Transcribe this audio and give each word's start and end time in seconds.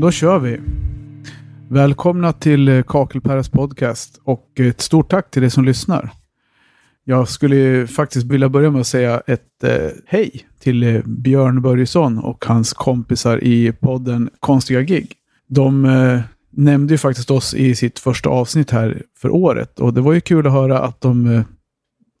Då 0.00 0.10
kör 0.10 0.38
vi. 0.38 0.60
Välkomna 1.68 2.32
till 2.32 2.68
eh, 2.68 2.82
podcast 3.52 4.20
och 4.24 4.60
ett 4.60 4.80
stort 4.80 5.10
tack 5.10 5.30
till 5.30 5.42
dig 5.42 5.50
som 5.50 5.64
lyssnar. 5.64 6.10
Jag 7.04 7.28
skulle 7.28 7.86
faktiskt 7.86 8.26
vilja 8.26 8.48
börja 8.48 8.70
med 8.70 8.80
att 8.80 8.86
säga 8.86 9.22
ett 9.26 9.64
eh, 9.64 9.90
hej 10.06 10.46
till 10.60 10.82
eh, 10.82 11.02
Björn 11.04 11.62
Börjesson 11.62 12.18
och 12.18 12.44
hans 12.44 12.72
kompisar 12.72 13.44
i 13.44 13.72
podden 13.72 14.30
Konstiga 14.40 14.80
gig. 14.82 15.12
De 15.48 15.84
eh, 15.84 16.20
nämnde 16.50 16.94
ju 16.94 16.98
faktiskt 16.98 17.30
oss 17.30 17.54
i 17.54 17.74
sitt 17.74 17.98
första 17.98 18.28
avsnitt 18.28 18.70
här 18.70 19.02
för 19.18 19.30
året 19.30 19.80
och 19.80 19.94
det 19.94 20.00
var 20.00 20.12
ju 20.12 20.20
kul 20.20 20.46
att 20.46 20.52
höra 20.52 20.78
att 20.78 21.00
de 21.00 21.26
eh, 21.26 21.42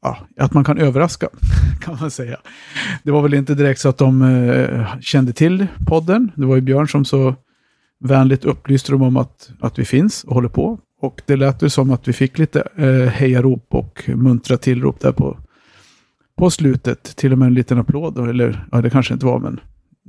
ja, 0.02 0.18
att 0.36 0.54
man 0.54 0.64
kan 0.64 0.78
överraska, 0.78 1.28
kan 1.80 1.96
man 2.00 2.10
säga. 2.10 2.36
Det 3.02 3.10
var 3.10 3.22
väl 3.22 3.34
inte 3.34 3.54
direkt 3.54 3.80
så 3.80 3.88
att 3.88 3.98
de 3.98 4.22
eh, 4.22 5.00
kände 5.00 5.32
till 5.32 5.66
podden. 5.86 6.32
Det 6.34 6.46
var 6.46 6.54
ju 6.54 6.60
Björn 6.60 6.88
som 6.88 7.04
så 7.04 7.34
vänligt 8.00 8.44
upplyste 8.44 8.92
de 8.92 9.02
om 9.02 9.16
att, 9.16 9.50
att 9.60 9.78
vi 9.78 9.84
finns 9.84 10.24
och 10.24 10.34
håller 10.34 10.48
på. 10.48 10.78
Och 11.00 11.22
det 11.26 11.36
lät 11.36 11.62
ju 11.62 11.68
som 11.68 11.90
att 11.90 12.08
vi 12.08 12.12
fick 12.12 12.38
lite 12.38 12.68
eh, 12.76 13.08
hejarop 13.08 13.66
och 13.68 14.08
muntra 14.14 14.56
tillrop 14.56 15.00
där 15.00 15.12
på, 15.12 15.38
på 16.38 16.50
slutet. 16.50 17.16
Till 17.16 17.32
och 17.32 17.38
med 17.38 17.46
en 17.46 17.54
liten 17.54 17.78
applåd, 17.78 18.28
eller 18.28 18.66
ja, 18.72 18.80
det 18.80 18.90
kanske 18.90 19.14
inte 19.14 19.26
var, 19.26 19.38
men 19.38 19.60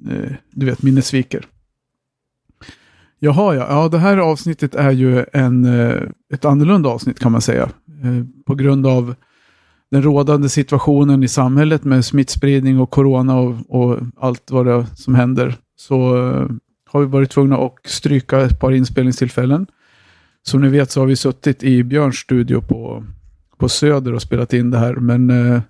eh, 0.09 0.31
du 0.51 0.65
vet, 0.65 0.83
minnet 0.83 1.05
sviker. 1.05 1.45
Jaha, 3.19 3.55
ja. 3.55 3.65
ja, 3.69 3.87
det 3.87 3.97
här 3.97 4.17
avsnittet 4.17 4.75
är 4.75 4.91
ju 4.91 5.25
en, 5.33 5.65
eh, 5.65 6.01
ett 6.33 6.45
annorlunda 6.45 6.89
avsnitt 6.89 7.19
kan 7.19 7.31
man 7.31 7.41
säga. 7.41 7.63
Eh, 8.03 8.25
på 8.45 8.55
grund 8.55 8.87
av 8.87 9.15
den 9.91 10.03
rådande 10.03 10.49
situationen 10.49 11.23
i 11.23 11.27
samhället 11.27 11.83
med 11.83 12.05
smittspridning 12.05 12.79
och 12.79 12.89
corona 12.89 13.39
och, 13.39 13.55
och 13.67 13.99
allt 14.19 14.51
vad 14.51 14.65
det 14.65 14.85
som 14.95 15.15
händer. 15.15 15.55
Så 15.75 16.27
eh, 16.27 16.47
har 16.91 16.99
vi 17.01 17.05
varit 17.05 17.29
tvungna 17.29 17.57
att 17.57 17.75
stryka 17.85 18.41
ett 18.41 18.59
par 18.59 18.71
inspelningstillfällen. 18.71 19.67
Som 20.43 20.61
ni 20.61 20.69
vet 20.69 20.91
så 20.91 20.99
har 20.99 21.07
vi 21.07 21.15
suttit 21.15 21.63
i 21.63 21.83
Björns 21.83 22.15
studio 22.15 22.61
på, 22.61 23.03
på 23.57 23.69
Söder 23.69 24.13
och 24.13 24.21
spelat 24.21 24.53
in 24.53 24.71
det 24.71 24.77
här. 24.77 24.95
Men 24.95 25.29
eh, 25.29 25.61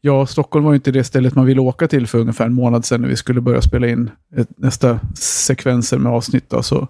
ja, 0.00 0.26
Stockholm 0.26 0.64
var 0.64 0.74
inte 0.74 0.90
det 0.90 1.04
stället 1.04 1.34
man 1.34 1.46
ville 1.46 1.60
åka 1.60 1.88
till 1.88 2.06
för 2.06 2.18
ungefär 2.18 2.46
en 2.46 2.54
månad 2.54 2.84
sedan 2.84 3.00
när 3.00 3.08
vi 3.08 3.16
skulle 3.16 3.40
börja 3.40 3.62
spela 3.62 3.88
in 3.88 4.10
ett, 4.36 4.58
nästa 4.58 5.00
sekvenser 5.18 5.98
med 5.98 6.12
avsnitt. 6.12 6.50
Då. 6.50 6.62
Så 6.62 6.88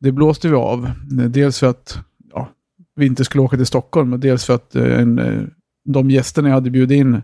det 0.00 0.12
blåste 0.12 0.48
vi 0.48 0.54
av. 0.54 0.90
Dels 1.28 1.58
för 1.58 1.66
att 1.66 1.98
ja, 2.32 2.48
vi 2.96 3.06
inte 3.06 3.24
skulle 3.24 3.42
åka 3.42 3.56
till 3.56 3.66
Stockholm 3.66 4.12
och 4.12 4.20
dels 4.20 4.44
för 4.44 4.54
att 4.54 4.76
eh, 4.76 5.00
en, 5.00 5.18
eh, 5.18 5.42
de 5.84 6.10
gästerna 6.10 6.48
jag 6.48 6.54
hade 6.54 6.70
bjudit 6.70 6.96
in 6.96 7.22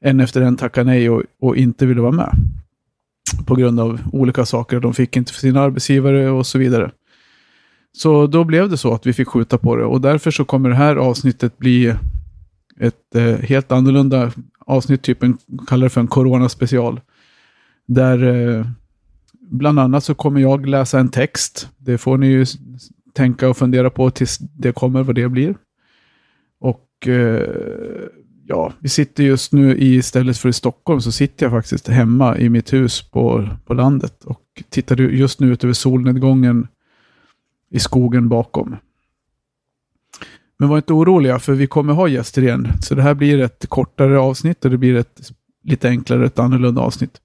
en 0.00 0.20
efter 0.20 0.40
en 0.40 0.56
tackade 0.56 0.90
nej 0.90 1.10
och, 1.10 1.22
och 1.40 1.56
inte 1.56 1.86
ville 1.86 2.00
vara 2.00 2.12
med 2.12 2.34
på 3.46 3.54
grund 3.54 3.80
av 3.80 4.00
olika 4.12 4.44
saker. 4.44 4.80
De 4.80 4.94
fick 4.94 5.16
inte 5.16 5.32
för 5.32 5.40
sina 5.40 5.60
arbetsgivare 5.60 6.30
och 6.30 6.46
så 6.46 6.58
vidare. 6.58 6.90
Så 7.92 8.26
då 8.26 8.44
blev 8.44 8.70
det 8.70 8.76
så 8.76 8.94
att 8.94 9.06
vi 9.06 9.12
fick 9.12 9.28
skjuta 9.28 9.58
på 9.58 9.76
det 9.76 9.84
och 9.84 10.00
därför 10.00 10.30
så 10.30 10.44
kommer 10.44 10.68
det 10.68 10.74
här 10.74 10.96
avsnittet 10.96 11.58
bli 11.58 11.94
ett 12.80 13.14
eh, 13.14 13.36
helt 13.36 13.72
annorlunda 13.72 14.32
avsnitt, 14.66 15.02
typ 15.02 15.22
en, 15.22 15.38
kallar 15.66 15.86
det 15.86 15.90
för 15.90 16.00
en 16.00 16.06
coronaspecial. 16.06 17.00
Där 17.86 18.22
eh, 18.22 18.66
bland 19.50 19.80
annat 19.80 20.04
så 20.04 20.14
kommer 20.14 20.40
jag 20.40 20.66
läsa 20.66 21.00
en 21.00 21.08
text. 21.08 21.68
Det 21.78 21.98
får 21.98 22.18
ni 22.18 22.26
ju 22.26 22.46
tänka 23.14 23.48
och 23.48 23.56
fundera 23.56 23.90
på 23.90 24.10
tills 24.10 24.38
det 24.38 24.72
kommer, 24.72 25.02
vad 25.02 25.14
det 25.14 25.28
blir. 25.28 25.54
Och 26.60 27.08
eh, 27.08 27.48
ja, 28.50 28.72
vi 28.78 28.88
sitter 28.88 29.24
just 29.24 29.52
nu 29.52 29.76
i, 29.76 29.94
istället 29.94 30.38
för 30.38 30.48
i 30.48 30.52
Stockholm, 30.52 31.00
så 31.00 31.12
sitter 31.12 31.46
jag 31.46 31.52
faktiskt 31.52 31.88
hemma 31.88 32.38
i 32.38 32.48
mitt 32.48 32.72
hus 32.72 33.10
på, 33.10 33.48
på 33.66 33.74
landet 33.74 34.24
och 34.24 34.42
tittar 34.68 34.96
just 34.96 35.40
nu 35.40 35.52
ut 35.52 35.64
över 35.64 35.74
solnedgången 35.74 36.68
i 37.70 37.78
skogen 37.78 38.28
bakom. 38.28 38.76
Men 40.58 40.68
var 40.68 40.76
inte 40.76 40.92
oroliga, 40.92 41.38
för 41.38 41.52
vi 41.52 41.66
kommer 41.66 41.92
ha 41.92 42.08
gäster 42.08 42.42
igen. 42.42 42.68
Så 42.82 42.94
det 42.94 43.02
här 43.02 43.14
blir 43.14 43.40
ett 43.40 43.66
kortare 43.68 44.18
avsnitt 44.18 44.64
och 44.64 44.70
det 44.70 44.78
blir 44.78 44.94
ett 44.94 45.32
lite 45.64 45.88
enklare, 45.88 46.26
ett 46.26 46.38
annorlunda 46.38 46.82
avsnitt. 46.82 47.20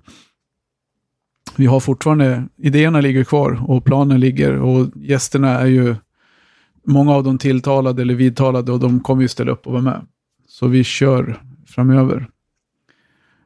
Vi 1.55 1.65
har 1.65 1.79
fortfarande, 1.79 2.47
idéerna 2.57 3.01
ligger 3.01 3.23
kvar 3.23 3.63
och 3.67 3.85
planen 3.85 4.19
ligger 4.19 4.61
och 4.61 4.87
gästerna 4.95 5.49
är 5.49 5.65
ju 5.65 5.95
många 6.87 7.13
av 7.13 7.23
dem 7.23 7.37
tilltalade 7.37 8.01
eller 8.01 8.15
vidtalade 8.15 8.71
och 8.71 8.79
de 8.79 8.99
kommer 8.99 9.21
ju 9.21 9.27
ställa 9.27 9.51
upp 9.51 9.67
och 9.67 9.73
vara 9.73 9.83
med. 9.83 10.05
Så 10.47 10.67
vi 10.67 10.83
kör 10.83 11.41
framöver. 11.67 12.29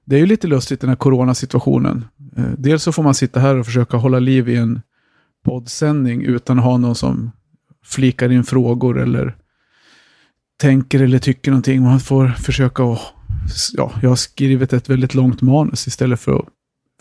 Det 0.06 0.16
är 0.16 0.20
ju 0.20 0.26
lite 0.26 0.48
lustigt 0.48 0.82
den 0.82 0.90
här 0.90 0.98
coronasituationen. 0.98 2.06
Eh, 2.38 2.52
dels 2.58 2.84
så 2.84 2.92
får 2.92 3.04
man 3.04 3.14
sitta 3.14 3.40
här 3.40 3.56
och 3.56 3.66
försöka 3.66 3.98
hålla 3.98 4.20
liv 4.20 4.50
i 4.50 4.56
en 4.56 4.82
poddsändning 5.46 6.22
utan 6.24 6.60
att 6.60 6.66
ha 6.66 6.78
någon 6.78 6.96
som 6.96 7.32
flikar 7.84 8.32
in 8.32 8.44
frågor 8.44 9.00
eller 9.00 9.36
tänker 10.60 11.02
eller 11.02 11.20
tycker 11.20 11.52
någonting. 11.52 11.82
Man 11.82 12.00
får 12.00 12.28
försöka 12.28 12.84
att, 12.84 13.02
ja, 13.74 13.92
jag 14.02 14.10
har 14.10 14.16
skrivit 14.16 14.74
ett 14.74 14.90
väldigt 14.90 15.14
långt 15.14 15.42
manus 15.42 15.88
istället 15.88 16.20
för 16.20 16.40
att 16.40 16.46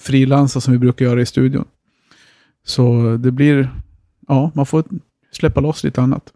frilansa 0.01 0.61
som 0.61 0.73
vi 0.73 0.79
brukar 0.79 1.05
göra 1.05 1.21
i 1.21 1.27
studion. 1.27 1.65
Så 2.65 3.17
det 3.17 3.31
blir, 3.33 3.73
ja, 4.29 4.53
man 4.55 4.67
får 4.67 4.85
släppa 5.33 5.61
loss 5.61 5.85
lite 5.85 6.03
annat. 6.03 6.33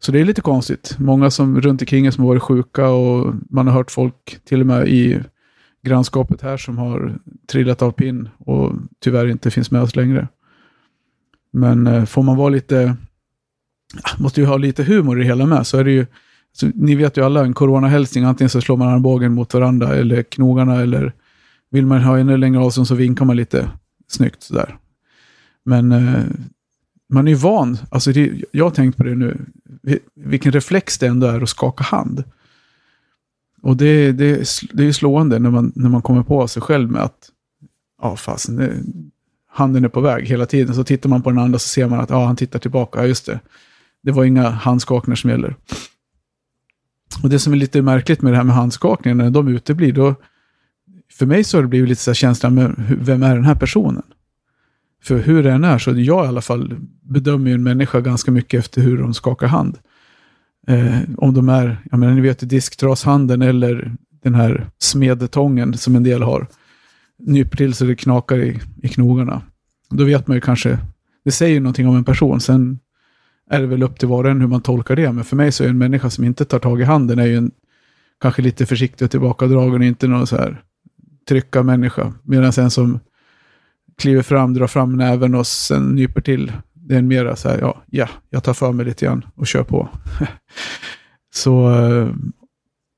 Så 0.00 0.12
det 0.12 0.20
är 0.20 0.24
lite 0.24 0.40
konstigt. 0.40 0.96
Många 0.98 1.30
som 1.30 1.60
runt 1.60 1.82
omkring 1.82 2.12
som 2.12 2.24
har 2.24 2.28
varit 2.28 2.42
sjuka 2.42 2.88
och 2.88 3.34
man 3.50 3.66
har 3.66 3.74
hört 3.74 3.90
folk 3.90 4.38
till 4.44 4.60
och 4.60 4.66
med 4.66 4.88
i 4.88 5.20
grannskapet 5.82 6.42
här 6.42 6.56
som 6.56 6.78
har 6.78 7.18
trillat 7.46 7.82
av 7.82 7.90
pinn 7.90 8.28
och 8.38 8.72
tyvärr 9.00 9.26
inte 9.26 9.50
finns 9.50 9.70
med 9.70 9.82
oss 9.82 9.96
längre. 9.96 10.28
Men 11.52 11.86
eh, 11.86 12.04
får 12.04 12.22
man 12.22 12.36
vara 12.36 12.48
lite, 12.48 12.96
ah, 14.02 14.22
måste 14.22 14.40
ju 14.40 14.46
ha 14.46 14.56
lite 14.56 14.84
humor 14.84 15.18
i 15.18 15.22
det 15.22 15.28
hela 15.28 15.46
med, 15.46 15.66
så 15.66 15.78
är 15.78 15.84
det 15.84 15.90
ju, 15.90 16.06
så 16.52 16.70
ni 16.74 16.94
vet 16.94 17.16
ju 17.16 17.24
alla, 17.24 17.44
en 17.44 17.54
coronahälsning, 17.54 18.24
antingen 18.24 18.50
så 18.50 18.60
slår 18.60 18.76
man 18.76 18.88
armbågen 18.88 19.34
mot 19.34 19.54
varandra 19.54 19.94
eller 19.94 20.22
knogarna 20.22 20.80
eller 20.80 21.12
vill 21.70 21.86
man 21.86 22.02
ha 22.02 22.18
ännu 22.18 22.36
längre 22.36 22.60
avstånd 22.60 22.88
så 22.88 22.94
vinkar 22.94 23.24
man 23.24 23.36
lite 23.36 23.70
snyggt 24.08 24.42
sådär. 24.42 24.76
Men 25.64 25.92
eh, 25.92 26.22
man 27.08 27.28
är 27.28 27.32
ju 27.32 27.36
van, 27.36 27.78
alltså 27.90 28.12
det, 28.12 28.42
jag 28.52 28.64
har 28.64 28.70
tänkt 28.70 28.96
på 28.96 29.02
det 29.02 29.14
nu, 29.14 29.40
vilken 30.14 30.52
reflex 30.52 30.98
det 30.98 31.06
ändå 31.06 31.26
är 31.26 31.40
att 31.40 31.48
skaka 31.48 31.84
hand. 31.84 32.24
Och 33.62 33.76
det, 33.76 34.12
det, 34.12 34.48
det 34.72 34.84
är 34.84 34.92
slående 34.92 35.38
när 35.38 35.50
man, 35.50 35.72
när 35.74 35.90
man 35.90 36.02
kommer 36.02 36.22
på 36.22 36.48
sig 36.48 36.62
själv 36.62 36.90
med 36.90 37.02
att 37.02 37.30
ja, 38.02 38.16
fasen, 38.16 38.56
det, 38.56 38.72
handen 39.58 39.84
är 39.84 39.88
på 39.88 40.00
väg 40.00 40.26
hela 40.26 40.46
tiden. 40.46 40.74
Så 40.74 40.84
tittar 40.84 41.08
man 41.08 41.22
på 41.22 41.30
den 41.30 41.38
andra 41.38 41.58
så 41.58 41.68
ser 41.68 41.88
man 41.88 42.00
att 42.00 42.10
ja, 42.10 42.26
han 42.26 42.36
tittar 42.36 42.58
tillbaka. 42.58 43.00
Ja, 43.00 43.06
just 43.06 43.26
det. 43.26 43.40
Det 44.02 44.12
var 44.12 44.24
inga 44.24 44.48
handskakningar 44.48 45.16
som 45.16 45.30
gäller. 45.30 45.56
Och 47.22 47.28
det 47.28 47.38
som 47.38 47.52
är 47.52 47.56
lite 47.56 47.82
märkligt 47.82 48.22
med 48.22 48.32
det 48.32 48.36
här 48.36 48.44
med 48.44 48.54
handskakningar, 48.54 49.14
när 49.14 49.30
de 49.30 49.48
uteblir, 49.48 49.92
då, 49.92 50.14
för 51.12 51.26
mig 51.26 51.44
så 51.44 51.56
har 51.56 51.62
det 51.62 51.68
blivit 51.68 51.88
lite 51.88 52.02
så 52.02 52.10
här 52.10 52.14
känslan, 52.14 52.54
med, 52.54 52.74
vem 53.00 53.22
är 53.22 53.34
den 53.34 53.44
här 53.44 53.54
personen? 53.54 54.02
För 55.02 55.18
hur 55.18 55.42
det 55.42 55.52
än 55.52 55.64
är, 55.64 55.78
så 55.78 55.90
jag 55.90 56.24
i 56.24 56.28
alla 56.28 56.40
fall 56.40 56.76
bedömer 57.02 57.50
ju 57.50 57.54
en 57.54 57.62
människa 57.62 58.00
ganska 58.00 58.30
mycket 58.30 58.58
efter 58.58 58.82
hur 58.82 58.98
de 58.98 59.14
skakar 59.14 59.46
hand. 59.46 59.78
Eh, 60.66 60.98
om 61.16 61.34
de 61.34 61.48
är, 61.48 61.78
jag 61.90 62.00
menar 62.00 62.14
ni 62.14 62.20
vet 62.20 62.50
disktrashanden 62.50 63.42
eller 63.42 63.94
den 64.22 64.34
här 64.34 64.70
smedetången 64.78 65.74
som 65.74 65.96
en 65.96 66.02
del 66.02 66.22
har. 66.22 66.46
Nyper 67.18 67.56
till 67.56 67.74
så 67.74 67.84
det 67.84 67.96
knakar 67.96 68.38
i, 68.38 68.60
i 68.82 68.88
knogarna. 68.88 69.42
Då 69.90 70.04
vet 70.04 70.26
man 70.26 70.36
ju 70.36 70.40
kanske, 70.40 70.78
det 71.24 71.30
säger 71.30 71.60
någonting 71.60 71.88
om 71.88 71.96
en 71.96 72.04
person. 72.04 72.40
Sen 72.40 72.78
är 73.50 73.60
det 73.60 73.66
väl 73.66 73.82
upp 73.82 73.98
till 73.98 74.08
var 74.08 74.24
och 74.24 74.30
en 74.30 74.40
hur 74.40 74.48
man 74.48 74.60
tolkar 74.60 74.96
det. 74.96 75.12
Men 75.12 75.24
för 75.24 75.36
mig 75.36 75.52
så 75.52 75.64
är 75.64 75.68
en 75.68 75.78
människa 75.78 76.10
som 76.10 76.24
inte 76.24 76.44
tar 76.44 76.58
tag 76.58 76.80
i 76.80 76.84
handen 76.84 77.18
är 77.18 77.26
ju 77.26 77.36
en, 77.36 77.50
kanske 78.20 78.42
lite 78.42 78.66
försiktig 78.66 79.04
och 79.04 79.10
tillbakadragen 79.10 79.80
och 79.80 79.86
inte 79.86 80.06
någon 80.06 80.26
så 80.26 80.36
här 80.36 80.62
trycka 81.28 81.62
människa. 81.62 82.12
Medan 82.22 82.52
en 82.58 82.70
som 82.70 83.00
kliver 83.98 84.22
fram, 84.22 84.54
drar 84.54 84.66
fram 84.66 84.96
näven 84.96 85.34
och 85.34 85.46
sen 85.46 85.94
nyper 85.94 86.20
till. 86.20 86.52
Det 86.72 86.94
är 86.94 86.98
en 86.98 87.08
mera 87.08 87.36
så 87.36 87.48
här, 87.48 87.58
ja, 87.58 87.82
ja, 87.86 88.08
jag 88.30 88.44
tar 88.44 88.54
för 88.54 88.72
mig 88.72 88.86
lite 88.86 89.04
grann 89.04 89.24
och 89.34 89.46
kör 89.46 89.64
på. 89.64 89.88
så, 91.34 91.70
eh, 91.70 92.08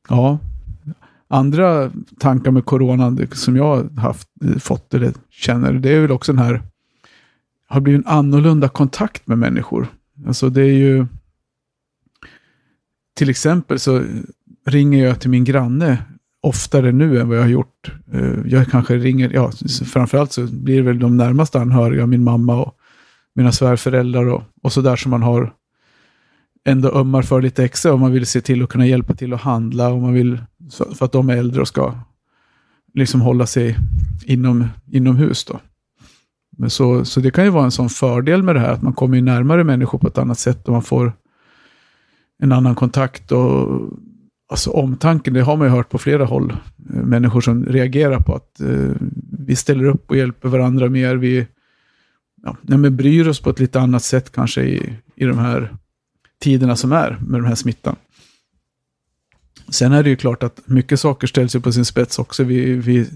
ja. 0.08 0.38
Andra 1.28 1.90
tankar 2.18 2.50
med 2.50 2.64
coronan 2.64 3.28
som 3.32 3.56
jag 3.56 3.64
har 3.64 4.00
haft, 4.00 4.28
eh, 4.44 4.58
fått 4.58 4.94
eller 4.94 5.12
känner, 5.30 5.72
det 5.72 5.90
är 5.90 6.00
väl 6.00 6.12
också 6.12 6.32
den 6.32 6.44
här, 6.44 6.62
har 7.68 7.80
blivit 7.80 8.06
en 8.06 8.12
annorlunda 8.12 8.68
kontakt 8.68 9.26
med 9.26 9.38
människor. 9.38 9.86
Alltså 10.26 10.48
det 10.50 10.62
är 10.62 10.72
ju, 10.72 11.06
till 13.16 13.30
exempel 13.30 13.78
så 13.78 14.02
ringer 14.66 15.04
jag 15.04 15.20
till 15.20 15.30
min 15.30 15.44
granne 15.44 15.98
oftare 16.42 16.92
nu 16.92 17.20
än 17.20 17.28
vad 17.28 17.36
jag 17.36 17.42
har 17.42 17.48
gjort. 17.48 17.92
Eh, 18.12 18.38
jag 18.46 18.66
kanske 18.66 18.96
ringer, 18.96 19.30
ja, 19.34 19.50
framförallt 19.84 20.32
så 20.32 20.46
blir 20.46 20.76
det 20.76 20.82
väl 20.82 20.98
de 20.98 21.16
närmaste 21.16 21.60
anhöriga, 21.60 22.06
min 22.06 22.24
mamma 22.24 22.56
och 22.56 22.76
mina 23.34 23.52
svärföräldrar 23.52 24.26
och, 24.26 24.42
och 24.62 24.72
sådär 24.72 24.96
som 24.96 25.10
man 25.10 25.22
har 25.22 25.52
ändå 26.64 26.88
ömmar 26.88 27.22
för 27.22 27.42
lite 27.42 27.64
extra 27.64 27.92
om 27.92 28.00
man 28.00 28.12
vill 28.12 28.26
se 28.26 28.40
till 28.40 28.62
att 28.62 28.68
kunna 28.68 28.86
hjälpa 28.86 29.14
till 29.14 29.32
att 29.32 29.40
handla 29.40 29.88
och 29.88 30.00
man 30.00 30.12
vill 30.12 30.38
för 30.94 31.04
att 31.04 31.12
de 31.12 31.30
är 31.30 31.36
äldre 31.36 31.60
och 31.60 31.68
ska 31.68 31.94
liksom 32.94 33.20
hålla 33.20 33.46
sig 33.46 33.76
inom, 34.24 34.68
inomhus 34.90 35.44
då. 35.44 35.60
Men 36.56 36.70
så, 36.70 37.04
så 37.04 37.20
det 37.20 37.30
kan 37.30 37.44
ju 37.44 37.50
vara 37.50 37.64
en 37.64 37.70
sån 37.70 37.88
fördel 37.88 38.42
med 38.42 38.54
det 38.54 38.60
här, 38.60 38.72
att 38.72 38.82
man 38.82 38.92
kommer 38.92 39.20
närmare 39.20 39.64
människor 39.64 39.98
på 39.98 40.06
ett 40.06 40.18
annat 40.18 40.38
sätt 40.38 40.66
och 40.66 40.72
man 40.72 40.82
får 40.82 41.12
en 42.42 42.52
annan 42.52 42.74
kontakt. 42.74 43.32
och 43.32 43.80
Alltså 44.50 44.70
omtanken, 44.70 45.34
det 45.34 45.40
har 45.40 45.56
man 45.56 45.66
ju 45.66 45.72
hört 45.72 45.88
på 45.88 45.98
flera 45.98 46.24
håll. 46.24 46.50
Eh, 46.50 46.56
människor 47.02 47.40
som 47.40 47.66
reagerar 47.66 48.20
på 48.20 48.34
att 48.34 48.60
eh, 48.60 48.92
vi 49.46 49.56
ställer 49.56 49.84
upp 49.84 50.10
och 50.10 50.16
hjälper 50.16 50.48
varandra 50.48 50.88
mer. 50.88 51.16
Vi 51.16 51.46
ja, 52.42 52.56
men 52.62 52.96
bryr 52.96 53.28
oss 53.28 53.40
på 53.40 53.50
ett 53.50 53.60
lite 53.60 53.80
annat 53.80 54.02
sätt 54.02 54.32
kanske 54.32 54.62
i, 54.62 54.96
i 55.14 55.24
de 55.24 55.38
här 55.38 55.74
tiderna 56.42 56.76
som 56.76 56.92
är 56.92 57.18
med 57.26 57.40
den 57.40 57.48
här 57.48 57.54
smittan. 57.54 57.96
Sen 59.68 59.92
är 59.92 60.02
det 60.02 60.10
ju 60.10 60.16
klart 60.16 60.42
att 60.42 60.60
mycket 60.64 61.00
saker 61.00 61.26
ställs 61.26 61.56
ju 61.56 61.60
på 61.60 61.72
sin 61.72 61.84
spets 61.84 62.18
också. 62.18 62.44
Vi, 62.44 62.74
vi 62.74 63.06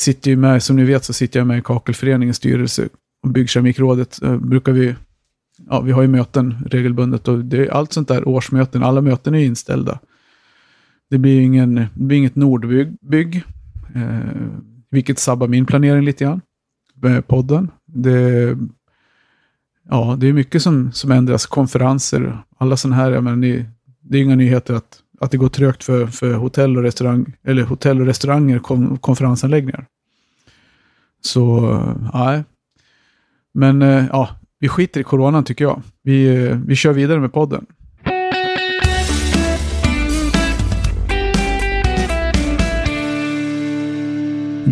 sitter 0.00 0.30
ju 0.30 0.36
med, 0.36 0.62
som 0.62 0.76
ni 0.76 0.84
vet 0.84 1.04
så 1.04 1.12
sitter 1.12 1.40
jag 1.40 1.46
med 1.46 1.58
i 1.58 1.62
Kakelföreningens 1.62 2.36
styrelse 2.36 2.88
och 3.22 3.28
Byggkeramikrådet 3.28 4.22
eh, 4.22 4.36
brukar 4.36 4.72
vi, 4.72 4.94
ja 5.68 5.80
vi 5.80 5.92
har 5.92 6.02
ju 6.02 6.08
möten 6.08 6.56
regelbundet 6.66 7.28
och 7.28 7.38
det 7.38 7.66
är 7.66 7.70
allt 7.70 7.92
sånt 7.92 8.08
där 8.08 8.28
årsmöten, 8.28 8.82
alla 8.82 9.00
möten 9.00 9.34
är 9.34 9.44
inställda. 9.44 9.98
Det 11.10 11.18
blir, 11.18 11.40
ingen, 11.40 11.74
det 11.74 11.88
blir 11.94 12.18
inget 12.18 12.36
Nordbygg, 12.36 13.42
eh, 13.94 14.18
vilket 14.90 15.18
sabbar 15.18 15.48
min 15.48 15.66
planering 15.66 16.04
lite 16.04 16.24
grann. 16.24 16.40
Med 16.94 17.26
podden. 17.26 17.70
Det, 17.86 18.56
ja, 19.88 20.16
det 20.20 20.26
är 20.28 20.32
mycket 20.32 20.62
som, 20.62 20.92
som 20.92 21.10
ändras. 21.10 21.46
Konferenser, 21.46 22.38
alla 22.58 22.76
sådana 22.76 22.96
här. 22.96 23.10
Jag 23.10 23.24
menar, 23.24 23.36
det 24.00 24.18
är 24.18 24.22
inga 24.22 24.36
nyheter 24.36 24.74
att, 24.74 25.02
att 25.20 25.30
det 25.30 25.36
går 25.36 25.48
trögt 25.48 25.84
för, 25.84 26.06
för 26.06 26.34
hotell 26.34 26.76
och 26.76 26.82
restaurang, 26.82 27.32
eller 27.44 27.62
hotell 27.62 28.00
och 28.00 28.06
restauranger, 28.06 28.58
kon, 28.58 28.98
konferensanläggningar. 28.98 29.86
Så, 31.20 31.60
nej. 32.14 32.44
Men 33.54 33.82
eh, 33.82 34.06
ja, 34.12 34.28
vi 34.58 34.68
skiter 34.68 35.00
i 35.00 35.04
coronan 35.04 35.44
tycker 35.44 35.64
jag. 35.64 35.82
Vi, 36.02 36.44
eh, 36.44 36.58
vi 36.66 36.74
kör 36.74 36.92
vidare 36.92 37.20
med 37.20 37.32
podden. 37.32 37.66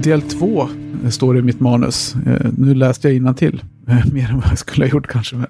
Del 0.02 0.22
två 0.22 0.68
står 1.10 1.34
det 1.34 1.40
i 1.40 1.42
mitt 1.42 1.60
manus. 1.60 2.14
Eh, 2.26 2.50
nu 2.58 2.74
läste 2.74 3.08
jag 3.08 3.36
till 3.36 3.62
eh, 3.88 4.12
mer 4.12 4.30
än 4.30 4.40
vad 4.40 4.50
jag 4.50 4.58
skulle 4.58 4.86
ha 4.86 4.90
gjort 4.90 5.06
kanske. 5.06 5.36
Men, 5.36 5.46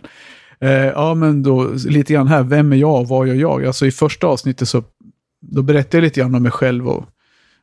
eh, 0.61 0.71
ja, 0.71 1.15
men 1.15 1.43
då 1.43 1.71
lite 1.87 2.13
grann 2.13 2.29
här. 2.29 2.43
Vem 2.43 2.73
är 2.73 2.77
jag 2.77 3.01
och 3.01 3.09
vad 3.09 3.29
gör 3.29 3.35
jag? 3.35 3.67
Alltså 3.67 3.87
i 3.87 3.91
första 3.91 4.27
avsnittet 4.27 4.69
så 4.69 4.83
då 5.41 5.63
berättar 5.63 5.99
jag 5.99 6.03
lite 6.03 6.21
grann 6.21 6.35
om 6.35 6.43
mig 6.43 6.53
själv 6.53 6.89
och 6.89 7.05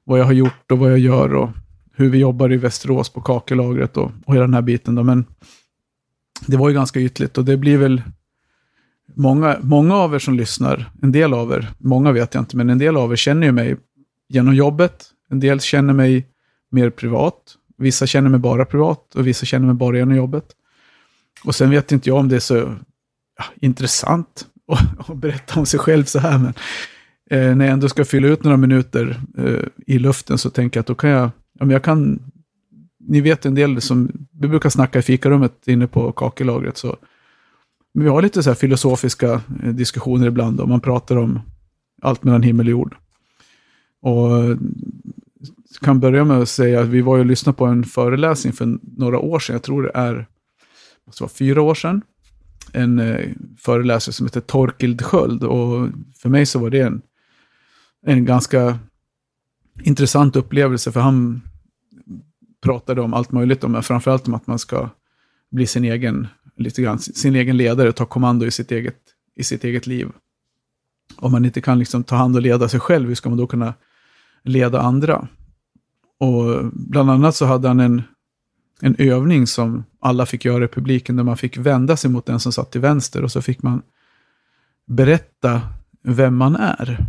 vad 0.03 0.19
jag 0.19 0.25
har 0.25 0.33
gjort 0.33 0.71
och 0.71 0.79
vad 0.79 0.91
jag 0.91 0.99
gör 0.99 1.33
och 1.33 1.49
hur 1.95 2.09
vi 2.09 2.17
jobbar 2.17 2.51
i 2.51 2.57
Västerås 2.57 3.09
på 3.09 3.21
kakellagret 3.21 3.97
och, 3.97 4.11
och 4.25 4.33
hela 4.33 4.45
den 4.45 4.53
här 4.53 4.61
biten. 4.61 4.95
Då. 4.95 5.03
Men 5.03 5.25
det 6.47 6.57
var 6.57 6.69
ju 6.69 6.75
ganska 6.75 6.99
ytligt 6.99 7.37
och 7.37 7.45
det 7.45 7.57
blir 7.57 7.77
väl 7.77 8.01
många, 9.15 9.57
många 9.61 9.95
av 9.95 10.15
er 10.15 10.19
som 10.19 10.33
lyssnar, 10.33 10.91
en 11.01 11.11
del 11.11 11.33
av 11.33 11.51
er, 11.51 11.71
många 11.77 12.11
vet 12.11 12.33
jag 12.33 12.41
inte, 12.41 12.57
men 12.57 12.69
en 12.69 12.77
del 12.77 12.97
av 12.97 13.11
er 13.11 13.15
känner 13.15 13.47
ju 13.47 13.53
mig 13.53 13.77
genom 14.29 14.55
jobbet. 14.55 15.05
En 15.29 15.39
del 15.39 15.59
känner 15.59 15.93
mig 15.93 16.27
mer 16.73 16.89
privat. 16.89 17.57
Vissa 17.77 18.07
känner 18.07 18.29
mig 18.29 18.39
bara 18.39 18.65
privat 18.65 19.15
och 19.15 19.27
vissa 19.27 19.45
känner 19.45 19.65
mig 19.65 19.75
bara 19.75 19.97
genom 19.97 20.15
jobbet. 20.15 20.45
Och 21.43 21.55
sen 21.55 21.69
vet 21.69 21.91
inte 21.91 22.09
jag 22.09 22.17
om 22.17 22.29
det 22.29 22.35
är 22.35 22.39
så 22.39 22.75
ja, 23.37 23.45
intressant 23.55 24.47
att, 24.67 25.09
att, 25.09 25.17
berätta 25.17 25.59
om 25.59 25.65
sig 25.65 25.79
själv 25.79 26.03
så 26.03 26.19
här, 26.19 26.37
men 26.37 26.53
eh, 27.29 27.55
när 27.55 27.65
jag 27.65 27.73
ändå 27.73 27.89
ska 27.89 28.05
fylla 28.05 28.27
ut 28.27 28.43
några 28.43 28.57
minuter 28.57 29.21
eh, 29.37 29.67
i 29.87 29.99
luften 29.99 30.37
så 30.37 30.49
tänker 30.49 30.77
jag 30.77 30.81
att 30.81 30.87
då 30.87 30.95
kan 30.95 31.09
jag, 31.09 31.29
ja, 31.59 31.65
men 31.65 31.69
jag 31.69 31.83
kan, 31.83 32.19
ni 32.99 33.21
vet 33.21 33.45
en 33.45 33.55
del 33.55 33.81
som, 33.81 34.11
vi 34.31 34.47
brukar 34.47 34.69
snacka 34.69 34.99
i 34.99 35.01
fikarummet 35.01 35.67
inne 35.67 35.87
på 35.87 36.11
kakellagret, 36.11 36.77
så 36.77 36.97
vi 37.93 38.07
har 38.07 38.21
lite 38.21 38.43
så 38.43 38.49
här 38.49 38.55
filosofiska 38.55 39.41
eh, 39.63 39.69
diskussioner 39.69 40.27
ibland 40.27 40.59
och 40.59 40.69
man 40.69 40.81
pratar 40.81 41.15
om 41.15 41.39
allt 42.01 42.23
mellan 42.23 42.43
himmel 42.43 42.65
och 42.65 42.71
jord. 42.71 42.95
Och 44.01 44.57
kan 45.81 45.99
börja 45.99 46.23
med 46.23 46.37
att 46.37 46.49
säga 46.49 46.81
att 46.81 46.87
vi 46.87 47.01
var 47.01 47.19
och 47.19 47.25
lyssnade 47.25 47.57
på 47.57 47.65
en 47.65 47.83
föreläsning 47.83 48.53
för 48.53 48.77
några 48.97 49.19
år 49.19 49.39
sedan. 49.39 49.53
Jag 49.53 49.63
tror 49.63 49.83
det 49.83 49.91
är 49.93 50.27
måste 51.05 51.23
vara 51.23 51.31
fyra 51.31 51.61
år 51.61 51.75
sedan. 51.75 52.01
En 52.71 52.99
eh, 52.99 53.29
föreläsare 53.57 54.13
som 54.13 54.25
heter 54.25 54.41
Torkild 54.41 55.01
Sköld. 55.01 55.43
Och 55.43 55.89
för 56.17 56.29
mig 56.29 56.45
så 56.45 56.59
var 56.59 56.69
det 56.69 56.79
en, 56.79 57.01
en 58.05 58.25
ganska 58.25 58.79
intressant 59.83 60.35
upplevelse. 60.35 60.91
För 60.91 60.99
han 60.99 61.41
pratade 62.61 63.01
om 63.01 63.13
allt 63.13 63.31
möjligt. 63.31 63.63
men 63.67 63.83
framförallt 63.83 64.27
om 64.27 64.33
att 64.33 64.47
man 64.47 64.59
ska 64.59 64.89
bli 65.51 65.67
sin 65.67 65.85
egen, 65.85 66.27
lite 66.57 66.81
grann, 66.81 66.99
sin 66.99 67.35
egen 67.35 67.57
ledare 67.57 67.89
och 67.89 67.95
ta 67.95 68.05
kommando 68.05 68.45
i 68.45 68.51
sitt 68.51 68.71
eget, 68.71 68.97
i 69.35 69.43
sitt 69.43 69.63
eget 69.63 69.87
liv. 69.87 70.09
Om 71.15 71.31
man 71.31 71.45
inte 71.45 71.61
kan 71.61 71.79
liksom 71.79 72.03
ta 72.03 72.15
hand 72.15 72.35
och 72.35 72.41
leda 72.41 72.69
sig 72.69 72.79
själv, 72.79 73.07
hur 73.07 73.15
ska 73.15 73.29
man 73.29 73.37
då 73.37 73.47
kunna 73.47 73.73
leda 74.43 74.81
andra? 74.81 75.27
Och 76.19 76.71
bland 76.73 77.11
annat 77.11 77.35
så 77.35 77.45
hade 77.45 77.67
han 77.67 77.79
en, 77.79 78.01
en 78.81 78.95
övning 78.99 79.47
som 79.47 79.83
alla 79.99 80.25
fick 80.25 80.45
göra 80.45 80.65
i 80.65 80.67
publiken, 80.67 81.15
där 81.15 81.23
man 81.23 81.37
fick 81.37 81.57
vända 81.57 81.97
sig 81.97 82.11
mot 82.11 82.25
den 82.25 82.39
som 82.39 82.51
satt 82.51 82.71
till 82.71 82.81
vänster 82.81 83.23
och 83.23 83.31
så 83.31 83.41
fick 83.41 83.63
man 83.63 83.81
berätta 84.85 85.61
vem 86.03 86.35
man 86.35 86.55
är. 86.55 87.05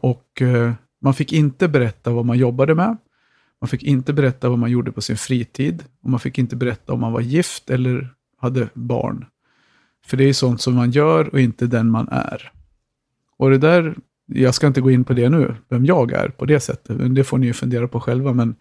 Och 0.00 0.42
eh, 0.42 0.72
man 1.00 1.14
fick 1.14 1.32
inte 1.32 1.68
berätta 1.68 2.10
vad 2.10 2.24
man 2.24 2.38
jobbade 2.38 2.74
med. 2.74 2.96
Man 3.60 3.68
fick 3.68 3.82
inte 3.82 4.12
berätta 4.12 4.48
vad 4.48 4.58
man 4.58 4.70
gjorde 4.70 4.92
på 4.92 5.00
sin 5.00 5.16
fritid. 5.16 5.84
Och 6.02 6.10
man 6.10 6.20
fick 6.20 6.38
inte 6.38 6.56
berätta 6.56 6.92
om 6.92 7.00
man 7.00 7.12
var 7.12 7.20
gift 7.20 7.70
eller 7.70 8.14
hade 8.38 8.68
barn. 8.74 9.26
För 10.06 10.16
det 10.16 10.24
är 10.24 10.32
sånt 10.32 10.60
som 10.60 10.74
man 10.74 10.90
gör 10.90 11.28
och 11.28 11.40
inte 11.40 11.66
den 11.66 11.90
man 11.90 12.08
är. 12.08 12.52
Och 13.36 13.50
det 13.50 13.58
där 13.58 13.94
jag 14.26 14.54
ska 14.54 14.66
inte 14.66 14.80
gå 14.80 14.90
in 14.90 15.04
på 15.04 15.12
det 15.12 15.28
nu, 15.28 15.54
vem 15.68 15.84
jag 15.84 16.12
är 16.12 16.28
på 16.28 16.44
det 16.44 16.60
sättet. 16.60 17.14
Det 17.14 17.24
får 17.24 17.38
ni 17.38 17.46
ju 17.46 17.52
fundera 17.52 17.88
på 17.88 18.00
själva. 18.00 18.32
Men 18.32 18.54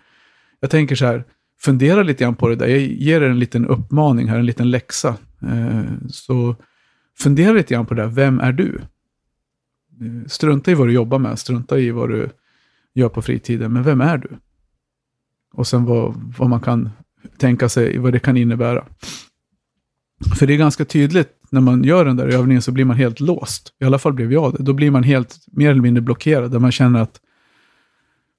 jag 0.60 0.70
tänker 0.70 0.96
så 0.96 1.06
här, 1.06 1.24
fundera 1.60 2.04
lite 2.04 2.24
grann 2.24 2.36
på 2.36 2.48
det 2.48 2.56
där. 2.56 2.68
Jag 2.68 2.80
ger 2.80 3.22
er 3.22 3.30
en 3.30 3.40
liten 3.40 3.66
uppmaning 3.66 4.28
här, 4.28 4.40
en 4.40 4.46
liten 4.46 4.72
läxa. 4.72 5.18
Eh, 5.42 5.84
så 6.10 6.56
fundera 7.18 7.54
lite 7.54 7.74
grann 7.74 7.86
på 7.86 7.94
det 7.94 8.02
där, 8.02 8.10
vem 8.10 8.40
är 8.40 8.52
du? 8.52 8.80
Eh, 10.02 10.28
strunta 10.28 10.72
i 10.72 10.74
vad 10.74 10.88
du 10.88 10.94
jobbar 10.94 11.20
med, 11.20 11.40
strunta 11.40 11.80
i 11.80 11.92
vad 11.92 12.10
du 12.10 12.30
gör 12.94 13.10
på 13.10 13.22
fritiden, 13.22 13.74
men 13.74 13.84
vem 13.84 14.02
är 14.02 14.18
du? 14.18 14.30
Och 15.54 15.68
sen 15.68 15.86
vad, 15.86 16.34
vad 16.38 16.50
man 16.50 16.62
kan 16.62 16.90
tänka 17.38 17.70
sig, 17.70 17.98
vad 17.98 18.14
det 18.14 18.20
kan 18.20 18.38
innebära. 18.38 18.86
För 20.36 20.48
det 20.48 20.54
är 20.54 20.58
ganska 20.58 20.86
tydligt 20.86 21.30
när 21.50 21.62
man 21.62 21.84
gör 21.84 22.06
den 22.06 22.16
där 22.16 22.28
övningen 22.28 22.62
så 22.62 22.72
blir 22.72 22.86
man 22.86 22.98
helt 22.98 23.20
låst. 23.20 23.74
I 23.80 23.86
alla 23.86 24.00
fall 24.00 24.14
blev 24.14 24.34
jag 24.34 24.54
det. 24.54 24.64
Då 24.64 24.74
blir 24.74 24.92
man 24.92 25.04
helt 25.04 25.38
mer 25.48 25.72
eller 25.72 25.82
mindre 25.82 26.02
blockerad. 26.02 26.52
Där 26.52 26.60
man 26.60 26.72
känner 26.72 27.00
att 27.00 27.22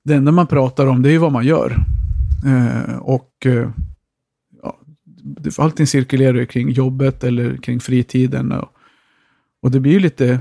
det 0.04 0.14
enda 0.14 0.32
man 0.32 0.46
pratar 0.46 0.86
om 0.86 1.02
det 1.02 1.12
är 1.12 1.18
vad 1.18 1.32
man 1.32 1.46
gör. 1.46 1.76
Eh, 2.46 2.96
och 2.96 3.46
eh, 3.46 3.70
ja, 4.62 4.78
allting 5.58 5.86
cirkulerar 5.86 6.38
ju 6.38 6.46
kring 6.46 6.70
jobbet 6.70 7.24
eller 7.24 7.56
kring 7.56 7.80
fritiden. 7.80 8.52
Och, 8.52 8.68
och 9.62 9.70
det 9.70 9.80
blir 9.80 10.00
lite, 10.00 10.40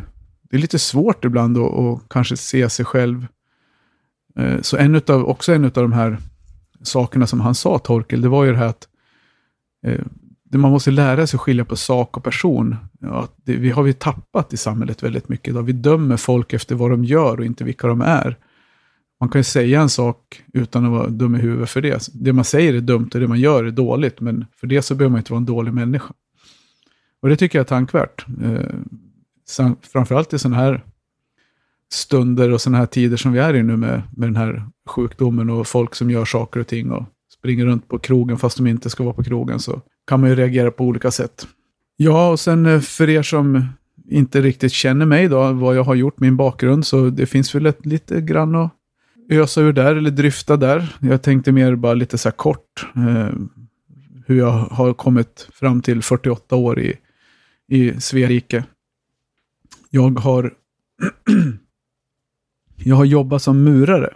det 0.49 0.57
är 0.57 0.61
lite 0.61 0.79
svårt 0.79 1.25
ibland 1.25 1.57
att, 1.57 1.73
att 1.73 2.09
kanske 2.09 2.37
se 2.37 2.69
sig 2.69 2.85
själv. 2.85 3.27
Eh, 4.35 4.61
så 4.61 4.77
en 4.77 4.95
utav, 4.95 5.25
också 5.25 5.53
en 5.53 5.65
av 5.65 5.71
de 5.71 5.93
här 5.93 6.17
sakerna 6.81 7.27
som 7.27 7.41
han 7.41 7.55
sa, 7.55 7.79
Torkel, 7.79 8.21
det 8.21 8.29
var 8.29 8.45
ju 8.45 8.51
det 8.51 8.57
här 8.57 8.65
att 8.65 8.87
eh, 9.85 10.05
man 10.57 10.71
måste 10.71 10.91
lära 10.91 11.27
sig 11.27 11.37
att 11.37 11.41
skilja 11.41 11.65
på 11.65 11.75
sak 11.75 12.17
och 12.17 12.23
person. 12.23 12.75
Ja, 12.99 13.27
det, 13.43 13.55
vi 13.55 13.71
har 13.71 13.83
vi 13.83 13.93
tappat 13.93 14.53
i 14.53 14.57
samhället 14.57 15.03
väldigt 15.03 15.29
mycket 15.29 15.47
idag. 15.47 15.63
Vi 15.63 15.71
dömer 15.71 16.17
folk 16.17 16.53
efter 16.53 16.75
vad 16.75 16.91
de 16.91 17.05
gör 17.05 17.39
och 17.39 17.45
inte 17.45 17.63
vilka 17.63 17.87
de 17.87 18.01
är. 18.01 18.37
Man 19.19 19.29
kan 19.29 19.39
ju 19.39 19.43
säga 19.43 19.81
en 19.81 19.89
sak 19.89 20.43
utan 20.53 20.85
att 20.85 20.91
vara 20.91 21.07
dum 21.07 21.35
i 21.35 21.39
huvudet 21.39 21.69
för 21.69 21.81
det. 21.81 22.07
Det 22.13 22.33
man 22.33 22.45
säger 22.45 22.73
är 22.73 22.81
dumt 22.81 23.09
och 23.13 23.19
det 23.19 23.27
man 23.27 23.39
gör 23.39 23.63
är 23.63 23.71
dåligt, 23.71 24.21
men 24.21 24.45
för 24.55 24.67
det 24.67 24.81
så 24.81 24.95
behöver 24.95 25.11
man 25.11 25.19
inte 25.19 25.31
vara 25.31 25.39
en 25.39 25.45
dålig 25.45 25.73
människa. 25.73 26.13
Och 27.21 27.29
det 27.29 27.35
tycker 27.35 27.59
jag 27.59 27.63
är 27.63 27.67
tankvärt. 27.67 28.25
Eh, 28.43 28.75
framförallt 29.81 30.33
i 30.33 30.39
sådana 30.39 30.57
här 30.57 30.83
stunder 31.93 32.51
och 32.51 32.61
sådana 32.61 32.77
här 32.77 32.85
tider 32.85 33.17
som 33.17 33.31
vi 33.31 33.39
är 33.39 33.53
i 33.53 33.63
nu 33.63 33.77
med, 33.77 34.01
med 34.15 34.27
den 34.27 34.35
här 34.35 34.65
sjukdomen 34.89 35.49
och 35.49 35.67
folk 35.67 35.95
som 35.95 36.11
gör 36.11 36.25
saker 36.25 36.59
och 36.59 36.67
ting 36.67 36.91
och 36.91 37.03
springer 37.45 37.65
runt 37.65 37.87
på 37.87 37.99
krogen 37.99 38.37
fast 38.37 38.57
de 38.57 38.67
inte 38.67 38.89
ska 38.89 39.03
vara 39.03 39.13
på 39.13 39.23
krogen. 39.23 39.59
Så 39.59 39.81
kan 40.07 40.19
man 40.19 40.29
ju 40.29 40.35
reagera 40.35 40.71
på 40.71 40.83
olika 40.83 41.11
sätt. 41.11 41.47
Ja, 41.97 42.29
och 42.29 42.39
sen 42.39 42.65
eh, 42.65 42.79
för 42.79 43.09
er 43.09 43.23
som 43.23 43.67
inte 44.09 44.41
riktigt 44.41 44.71
känner 44.71 45.05
mig 45.05 45.27
då, 45.27 45.51
vad 45.53 45.75
jag 45.75 45.83
har 45.83 45.95
gjort, 45.95 46.19
min 46.19 46.37
bakgrund, 46.37 46.85
så 46.85 47.09
det 47.09 47.25
finns 47.25 47.55
väl 47.55 47.65
ett, 47.65 47.85
lite 47.85 48.21
grann 48.21 48.55
att 48.55 48.71
ösa 49.29 49.61
ur 49.61 49.73
där, 49.73 49.95
eller 49.95 50.11
dryfta 50.11 50.57
där. 50.57 50.95
Jag 51.01 51.21
tänkte 51.21 51.51
mer 51.51 51.75
bara 51.75 51.93
lite 51.93 52.17
så 52.17 52.29
här 52.29 52.35
kort, 52.35 52.85
eh, 52.95 53.29
hur 54.25 54.37
jag 54.37 54.51
har 54.51 54.93
kommit 54.93 55.47
fram 55.53 55.81
till 55.81 56.01
48 56.01 56.55
år 56.55 56.79
i, 56.79 56.97
i 57.67 58.01
Sverige. 58.01 58.63
Jag 59.89 60.19
har, 60.19 60.53
jag 62.75 62.95
har 62.95 63.05
jobbat 63.05 63.41
som 63.41 63.63
murare. 63.63 64.13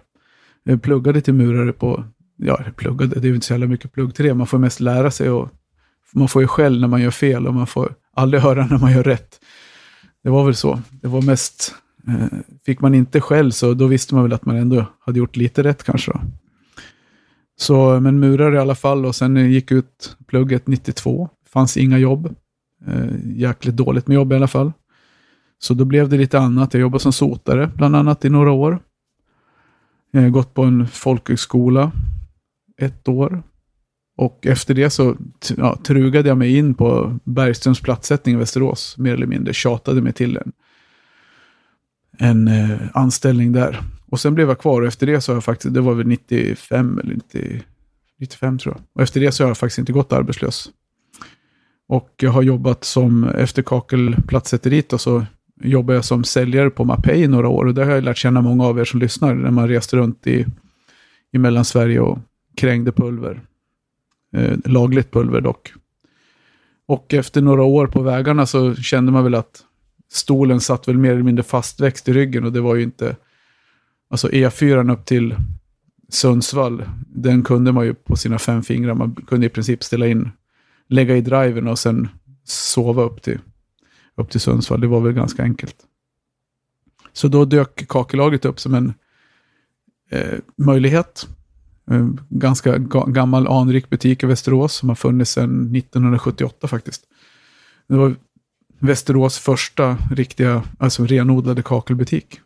Jag 0.63 0.81
pluggade 0.81 1.21
till 1.21 1.33
murare 1.33 1.74
på 1.74 2.03
ja, 2.39 2.60
pluggade, 2.75 3.19
det 3.19 3.27
är 3.27 3.29
ju 3.29 3.36
inte 3.36 3.48
så 3.48 3.53
jävla 3.53 3.67
mycket 3.67 3.91
plugg 3.91 4.15
till 4.15 4.25
det. 4.25 4.34
Man 4.34 4.48
får 4.48 4.58
mest 4.58 4.79
lära 4.79 5.12
sig 5.12 5.29
och 5.29 5.50
man 6.13 6.27
får 6.27 6.41
ju 6.41 6.48
skäll 6.48 6.79
när 6.79 6.88
man 6.88 7.01
gör 7.01 7.12
fel 7.12 7.48
och 7.48 7.53
man 7.53 7.67
får 7.67 7.96
aldrig 8.13 8.43
höra 8.43 8.65
när 8.65 8.77
man 8.77 8.91
gör 8.91 9.03
rätt. 9.03 9.39
Det 10.24 10.29
var 10.29 10.46
väl 10.46 10.55
så. 10.55 10.81
Det 10.91 11.08
var 11.08 11.22
mest, 11.22 11.75
eh, 12.08 12.39
fick 12.65 12.81
man 12.81 12.96
inte 12.96 13.22
skäll 13.22 13.51
så 13.51 13.74
då 13.74 13.88
visste 13.88 14.15
man 14.15 14.24
väl 14.24 14.34
att 14.34 14.46
man 14.46 14.55
ändå 14.55 14.86
hade 15.00 15.19
gjort 15.19 15.36
lite 15.36 15.63
rätt 15.63 15.84
kanske. 15.84 16.12
Då. 16.12 16.22
Så, 17.58 18.00
men 18.00 18.19
murare 18.19 18.55
i 18.55 18.60
alla 18.60 18.75
fall 18.75 19.05
och 19.05 19.15
sen 19.15 19.51
gick 19.51 19.72
ut 19.72 20.17
plugget 20.27 20.67
92. 20.67 21.29
Fanns 21.50 21.77
inga 21.77 21.98
jobb. 21.98 22.36
Eh, 22.88 23.15
jäkligt 23.24 23.75
dåligt 23.75 24.08
med 24.08 24.15
jobb 24.15 24.31
i 24.31 24.36
alla 24.36 24.48
fall. 24.48 24.72
Så 25.60 25.74
då 25.74 25.86
blev 25.86 26.10
det 26.10 26.17
lite 26.17 26.39
annat. 26.39 26.74
Jag 26.74 26.81
jobbade 26.81 27.01
som 27.01 27.13
sotare 27.13 27.72
bland 27.75 27.96
annat 27.96 28.25
i 28.25 28.29
några 28.29 28.51
år. 28.51 28.79
Jag 30.12 30.22
har 30.22 30.29
gått 30.29 30.53
på 30.53 30.63
en 30.63 30.88
folkhögskola 30.88 31.91
ett 32.79 33.07
år. 33.07 33.43
Och 34.17 34.48
efter 34.48 34.74
det 34.74 34.89
så 34.89 35.15
ja, 35.57 35.77
trugade 35.83 36.29
jag 36.29 36.38
mig 36.38 36.57
in 36.57 36.74
på 36.74 37.19
Bergströms 37.24 37.81
platssättning 37.81 38.36
i 38.36 38.38
Västerås. 38.38 38.98
Mer 38.98 39.13
eller 39.13 39.27
mindre 39.27 39.53
tjatade 39.53 40.01
mig 40.01 40.13
till 40.13 40.38
en, 40.38 40.51
en 42.17 42.48
eh, 42.48 42.79
anställning 42.93 43.51
där. 43.51 43.79
Och 44.05 44.19
sen 44.19 44.36
blev 44.36 44.48
jag 44.48 44.59
kvar 44.59 44.81
och 44.81 44.88
efter 44.88 45.07
det 45.07 45.21
så 45.21 45.31
har 45.31 45.36
jag 45.36 45.43
faktiskt, 45.43 45.74
det 45.74 45.81
var 45.81 45.93
väl 45.93 46.07
95 46.07 47.00
eller 47.00 47.13
90, 47.13 47.62
95 48.19 48.57
tror 48.57 48.75
jag. 48.75 48.83
Och 48.93 49.01
efter 49.01 49.19
det 49.19 49.31
så 49.31 49.43
har 49.43 49.50
jag 49.50 49.57
faktiskt 49.57 49.79
inte 49.79 49.91
gått 49.91 50.13
arbetslös. 50.13 50.69
Och 51.88 52.13
jag 52.17 52.31
har 52.31 52.41
jobbat 52.41 52.83
som, 52.83 53.24
efter 53.24 53.62
kakelplatsätteriet 53.62 54.93
och 54.93 55.01
så 55.01 55.25
jobbar 55.62 55.93
jag 55.93 56.05
som 56.05 56.24
säljare 56.24 56.69
på 56.69 56.86
Mapei 56.86 57.24
i 57.24 57.27
några 57.27 57.48
år. 57.48 57.65
Och 57.65 57.74
där 57.74 57.86
har 57.86 57.91
jag 57.91 58.03
lärt 58.03 58.17
känna 58.17 58.41
många 58.41 58.65
av 58.65 58.79
er 58.79 58.86
som 58.86 59.00
lyssnar 59.00 59.33
när 59.36 59.51
man 59.51 59.67
reste 59.67 59.98
runt 59.98 60.27
i, 60.27 60.45
i 61.31 61.38
Mellansverige 61.38 62.00
och 62.00 62.19
krängde 62.60 62.92
pulver. 62.92 63.42
Eh, 64.34 64.58
lagligt 64.66 65.12
pulver 65.12 65.42
dock. 65.42 65.74
Och 66.88 67.13
efter 67.13 67.42
några 67.42 67.63
år 67.63 67.88
på 67.88 68.01
vägarna 68.01 68.46
så 68.46 68.75
kände 68.75 69.12
man 69.12 69.24
väl 69.24 69.36
att 69.36 69.63
stolen 70.12 70.60
satt 70.60 70.88
väl 70.88 70.98
mer 70.98 71.12
eller 71.12 71.24
mindre 71.24 71.44
fastväxt 71.44 72.10
i 72.10 72.13
ryggen 72.13 72.46
och 72.46 72.54
det 72.54 72.62
var 72.62 72.75
ju 72.75 72.84
inte... 72.84 73.16
Alltså 74.10 74.28
E4 74.28 74.94
upp 74.94 75.06
till 75.06 75.36
Sundsvall, 76.10 76.84
den 77.08 77.44
kunde 77.44 77.72
man 77.72 77.86
ju 77.86 77.94
på 77.94 78.16
sina 78.16 78.39
fem 78.39 78.63
fingrar. 78.63 78.94
Man 78.94 79.16
kunde 79.16 79.46
i 79.46 79.50
princip 79.50 79.84
ställa 79.84 80.08
in, 80.08 80.32
lägga 80.88 81.18
i 81.18 81.22
driven 81.22 81.68
och 81.68 81.80
sen 81.80 82.08
sova 82.44 83.04
upp 83.04 83.22
till, 83.22 83.39
upp 84.16 84.30
till 84.30 84.39
Sundsvall. 84.39 84.82
Det 84.82 84.88
var 84.88 85.01
väl 85.01 85.13
ganska 85.13 85.44
enkelt. 85.44 85.75
Så 87.13 87.28
då 87.28 87.46
dök 87.46 87.88
kakelaget 87.88 88.46
upp 88.46 88.60
som 88.60 88.74
en 88.74 88.94
eh, 90.10 90.39
möjlighet. 90.58 91.28
Eh, 91.89 92.08
ganska 92.29 92.77
ga 92.77 93.05
gammal 93.05 93.48
anrik 93.48 93.89
butik 93.89 94.24
i 94.24 94.25
Västerås 94.25 94.74
som 94.74 94.89
har 94.89 94.96
funnits 94.96 95.31
sedan 95.31 95.75
1978 95.75 96.67
faktiskt. 96.67 97.03
Det 97.88 97.96
var 97.96 98.15
Västerås 98.79 99.39
första 99.39 99.98
riktiga, 100.12 100.63
alltså 100.79 101.05
renodlade 101.05 101.62
kakelbutik. 101.62 102.39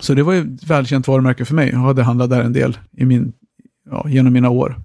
Så 0.00 0.14
det 0.14 0.22
var 0.22 0.32
ju 0.32 0.40
ett 0.40 0.64
välkänt 0.64 1.08
varumärke 1.08 1.44
för 1.44 1.54
mig. 1.54 1.70
Jag 1.70 1.78
hade 1.78 2.02
handlat 2.02 2.30
där 2.30 2.42
en 2.42 2.52
del 2.52 2.78
i 2.92 3.04
min, 3.04 3.32
ja, 3.90 4.06
genom 4.08 4.32
mina 4.32 4.50
år. 4.50 4.82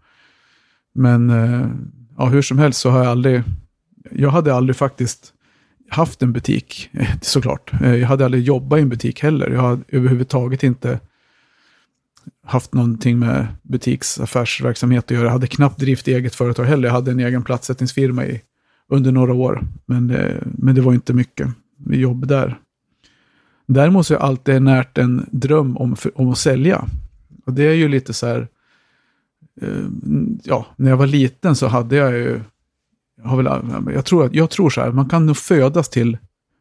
Men 0.96 1.30
eh, 1.30 1.68
ja, 2.18 2.26
hur 2.26 2.42
som 2.42 2.60
helst 2.60 2.80
så 2.80 2.90
har 2.90 3.00
jag 3.00 3.08
aldrig, 3.08 3.44
jag 4.12 4.30
hade 4.30 4.56
aldrig 4.56 4.76
faktiskt 4.76 5.34
haft 5.90 6.22
en 6.22 6.34
butik, 6.34 6.90
såklart. 7.22 7.72
Eh, 7.82 7.96
jag 7.96 8.08
hade 8.08 8.26
aldrig 8.26 8.44
jobbat 8.44 8.80
i 8.80 8.82
en 8.82 8.90
butik 8.90 9.24
heller. 9.24 9.50
Jag 9.50 9.62
hade 9.62 9.84
överhuvudtaget 9.88 10.64
inte 10.64 11.00
haft 12.46 12.74
någonting 12.74 13.20
med 13.20 13.48
butiksaffärsverksamhet 13.62 15.06
att 15.06 15.12
göra. 15.12 15.24
Jag 15.24 15.32
hade 15.32 15.48
knappt 15.48 15.80
drivit 15.80 16.08
eget 16.08 16.36
företag 16.36 16.64
heller. 16.64 16.88
Jag 16.88 16.94
hade 16.94 17.12
en 17.12 17.20
egen 17.20 17.44
platssättningsfirma 17.44 18.26
i, 18.26 18.42
under 18.90 19.12
några 19.12 19.34
år. 19.34 19.68
Men 19.86 20.08
det, 20.08 20.44
men 20.46 20.76
det 20.76 20.82
var 20.82 20.94
inte 20.94 21.14
mycket 21.14 21.48
jobb 21.90 22.28
där. 22.28 22.60
Däremot 23.66 24.08
så 24.08 24.14
har 24.14 24.20
jag 24.20 24.28
alltid 24.28 24.62
närt 24.62 24.98
en 24.98 25.26
dröm 25.32 25.78
om, 25.78 25.96
om 26.16 26.30
att 26.30 26.38
sälja. 26.38 26.86
Och 27.46 27.54
det 27.54 27.64
är 27.64 27.74
ju 27.74 27.88
lite 27.88 28.14
så 28.14 28.28
här, 28.28 28.48
eh, 29.62 29.86
ja, 30.44 30.66
när 30.76 30.90
jag 30.90 30.98
var 30.98 31.08
liten 31.08 31.56
så 31.56 31.68
hade 31.68 31.96
jag 31.96 32.12
ju, 32.12 32.42
jag, 33.18 33.30
har 33.30 33.38
väl, 33.38 33.94
jag, 33.94 34.06
tror, 34.06 34.30
jag 34.34 34.50
tror 34.50 34.70
så 34.70 34.82
här, 34.82 34.92
man 34.92 35.10
kan 35.10 35.26
nog 35.26 35.38
födas 35.38 35.90
till 35.90 36.18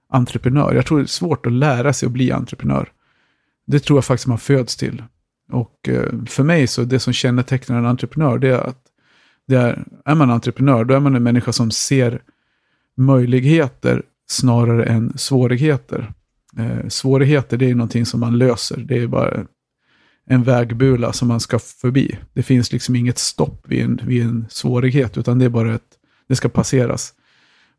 entreprenör. 0.09 0.75
Jag 0.75 0.87
tror 0.87 0.99
det 0.99 1.05
är 1.05 1.07
svårt 1.07 1.47
att 1.47 1.53
lära 1.53 1.93
sig 1.93 2.07
att 2.07 2.13
bli 2.13 2.33
entreprenör. 2.33 2.89
Det 3.67 3.81
tror 3.81 3.97
jag 3.97 4.05
faktiskt 4.05 4.27
man 4.27 4.39
föds 4.39 4.77
till. 4.77 5.03
Och 5.53 5.89
eh, 5.89 6.25
för 6.27 6.43
mig 6.43 6.67
så 6.67 6.85
det 6.85 6.99
som 6.99 7.13
kännetecknar 7.13 7.79
en 7.79 7.87
entreprenör 7.87 8.39
det 8.39 8.49
är 8.49 8.59
att 8.59 8.83
det 9.47 9.57
är, 9.57 9.85
är 10.05 10.15
man 10.15 10.31
entreprenör 10.31 10.85
då 10.85 10.95
är 10.95 11.01
man 11.01 11.15
en 11.15 11.23
människa 11.23 11.53
som 11.53 11.71
ser 11.71 12.23
möjligheter 12.97 14.03
snarare 14.29 14.85
än 14.85 15.19
svårigheter. 15.19 16.13
Eh, 16.59 16.89
svårigheter 16.89 17.57
det 17.57 17.71
är 17.71 17.75
någonting 17.75 18.07
som 18.07 18.21
man 18.21 18.39
löser. 18.39 18.77
Det 18.77 18.99
är 18.99 19.07
bara 19.07 19.47
en 20.27 20.43
vägbula 20.43 21.13
som 21.13 21.29
man 21.29 21.41
ska 21.41 21.59
förbi. 21.59 22.19
Det 22.33 22.43
finns 22.43 22.73
liksom 22.73 22.97
inget 22.97 23.19
stopp 23.19 23.65
vid 23.69 23.85
en, 23.85 24.01
vid 24.03 24.23
en 24.23 24.47
svårighet 24.51 25.19
utan 25.19 25.39
det 25.39 25.45
är 25.45 25.49
bara 25.49 25.75
ett, 25.75 25.99
det 26.29 26.37
ska 26.37 26.49
passeras. 26.49 27.15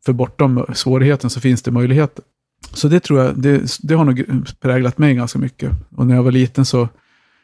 För 0.04 0.12
bortom 0.12 0.66
svårigheten 0.74 1.30
så 1.30 1.40
finns 1.40 1.62
det 1.62 1.70
möjligheter. 1.70 2.24
Så 2.72 2.88
det 2.88 3.00
tror 3.00 3.20
jag, 3.20 3.42
det, 3.42 3.78
det 3.82 3.94
har 3.94 4.04
nog 4.04 4.24
präglat 4.60 4.98
mig 4.98 5.14
ganska 5.14 5.38
mycket. 5.38 5.72
Och 5.96 6.06
när 6.06 6.14
jag 6.14 6.22
var 6.22 6.32
liten 6.32 6.64
så 6.64 6.88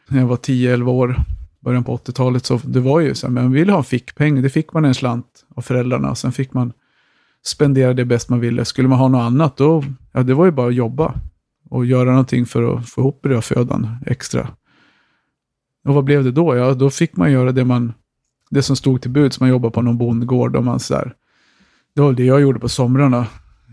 när 0.08 0.20
jag 0.20 0.26
var 0.26 0.36
10-11 0.36 0.88
år, 0.88 1.16
början 1.60 1.84
på 1.84 1.96
80-talet, 1.96 2.46
så 2.46 2.60
det 2.64 2.80
var 2.80 3.00
ju 3.00 3.14
så 3.14 3.26
här, 3.26 3.34
man 3.34 3.52
ville 3.52 3.72
ha 3.72 3.82
fickpeng, 3.82 4.42
det 4.42 4.50
fick 4.50 4.72
man 4.72 4.84
en 4.84 4.94
slant 4.94 5.44
av 5.54 5.62
föräldrarna. 5.62 6.14
Sen 6.14 6.32
fick 6.32 6.52
man 6.52 6.72
spendera 7.44 7.94
det 7.94 8.04
bäst 8.04 8.28
man 8.28 8.40
ville. 8.40 8.64
Skulle 8.64 8.88
man 8.88 8.98
ha 8.98 9.08
något 9.08 9.22
annat, 9.22 9.56
då, 9.56 9.84
ja, 10.12 10.22
det 10.22 10.34
var 10.34 10.44
ju 10.44 10.50
bara 10.50 10.68
att 10.68 10.74
jobba 10.74 11.14
och 11.70 11.86
göra 11.86 12.10
någonting 12.10 12.46
för 12.46 12.74
att 12.74 12.88
få 12.88 13.00
ihop 13.00 13.22
brödfödan 13.22 13.96
extra. 14.06 14.48
Och 15.84 15.94
vad 15.94 16.04
blev 16.04 16.24
det 16.24 16.32
då? 16.32 16.56
Ja, 16.56 16.74
då 16.74 16.90
fick 16.90 17.16
man 17.16 17.32
göra 17.32 17.52
det, 17.52 17.64
man, 17.64 17.92
det 18.50 18.62
som 18.62 18.76
stod 18.76 19.02
till 19.02 19.10
buds. 19.10 19.40
Man 19.40 19.48
jobbade 19.48 19.72
på 19.72 19.82
någon 19.82 19.98
bondgård 19.98 20.56
och 20.56 20.64
man 20.64 20.80
så 20.80 20.94
där. 20.94 21.14
Det 21.94 22.00
var 22.00 22.12
det 22.12 22.24
jag 22.24 22.40
gjorde 22.40 22.58
på 22.58 22.68
somrarna. 22.68 23.26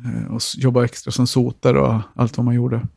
Eh, 0.06 0.34
och 0.34 0.42
jobbade 0.58 0.86
extra 0.86 1.12
som 1.12 1.28
sotare 1.28 1.80
och 1.80 2.02
allt 2.16 2.38
vad 2.38 2.46
man 2.46 2.56
gjorde. 2.56 2.88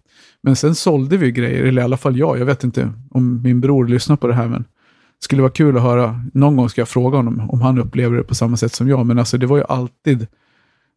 Men 0.46 0.56
sen 0.56 0.74
sålde 0.74 1.16
vi 1.16 1.32
grejer, 1.32 1.64
eller 1.64 1.82
i 1.82 1.84
alla 1.84 1.96
fall 1.96 2.18
jag. 2.18 2.38
Jag 2.38 2.46
vet 2.46 2.64
inte 2.64 2.92
om 3.10 3.42
min 3.42 3.60
bror 3.60 3.86
lyssnar 3.88 4.16
på 4.16 4.26
det 4.26 4.34
här, 4.34 4.48
men 4.48 4.62
det 4.62 5.24
skulle 5.24 5.42
vara 5.42 5.52
kul 5.52 5.76
att 5.76 5.82
höra. 5.82 6.20
Någon 6.34 6.56
gång 6.56 6.68
ska 6.68 6.80
jag 6.80 6.88
fråga 6.88 7.16
honom 7.16 7.50
om 7.50 7.60
han 7.60 7.78
upplever 7.78 8.16
det 8.16 8.22
på 8.22 8.34
samma 8.34 8.56
sätt 8.56 8.72
som 8.72 8.88
jag. 8.88 9.06
Men 9.06 9.18
alltså 9.18 9.38
det 9.38 9.46
var 9.46 9.56
ju 9.56 9.64
alltid, 9.68 10.26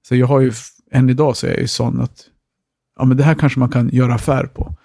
så 0.07 0.15
jag 0.15 0.27
har 0.27 0.39
ju, 0.39 0.51
än 0.91 1.09
idag 1.09 1.37
så 1.37 1.47
är 1.47 1.51
jag 1.51 1.59
ju 1.59 1.67
sån 1.67 2.01
att, 2.01 2.25
ja 2.99 3.05
men 3.05 3.17
det 3.17 3.23
här 3.23 3.33
kanske 3.33 3.59
man 3.59 3.69
kan 3.69 3.89
göra 3.89 4.13
affär 4.13 4.45
på. 4.45 4.75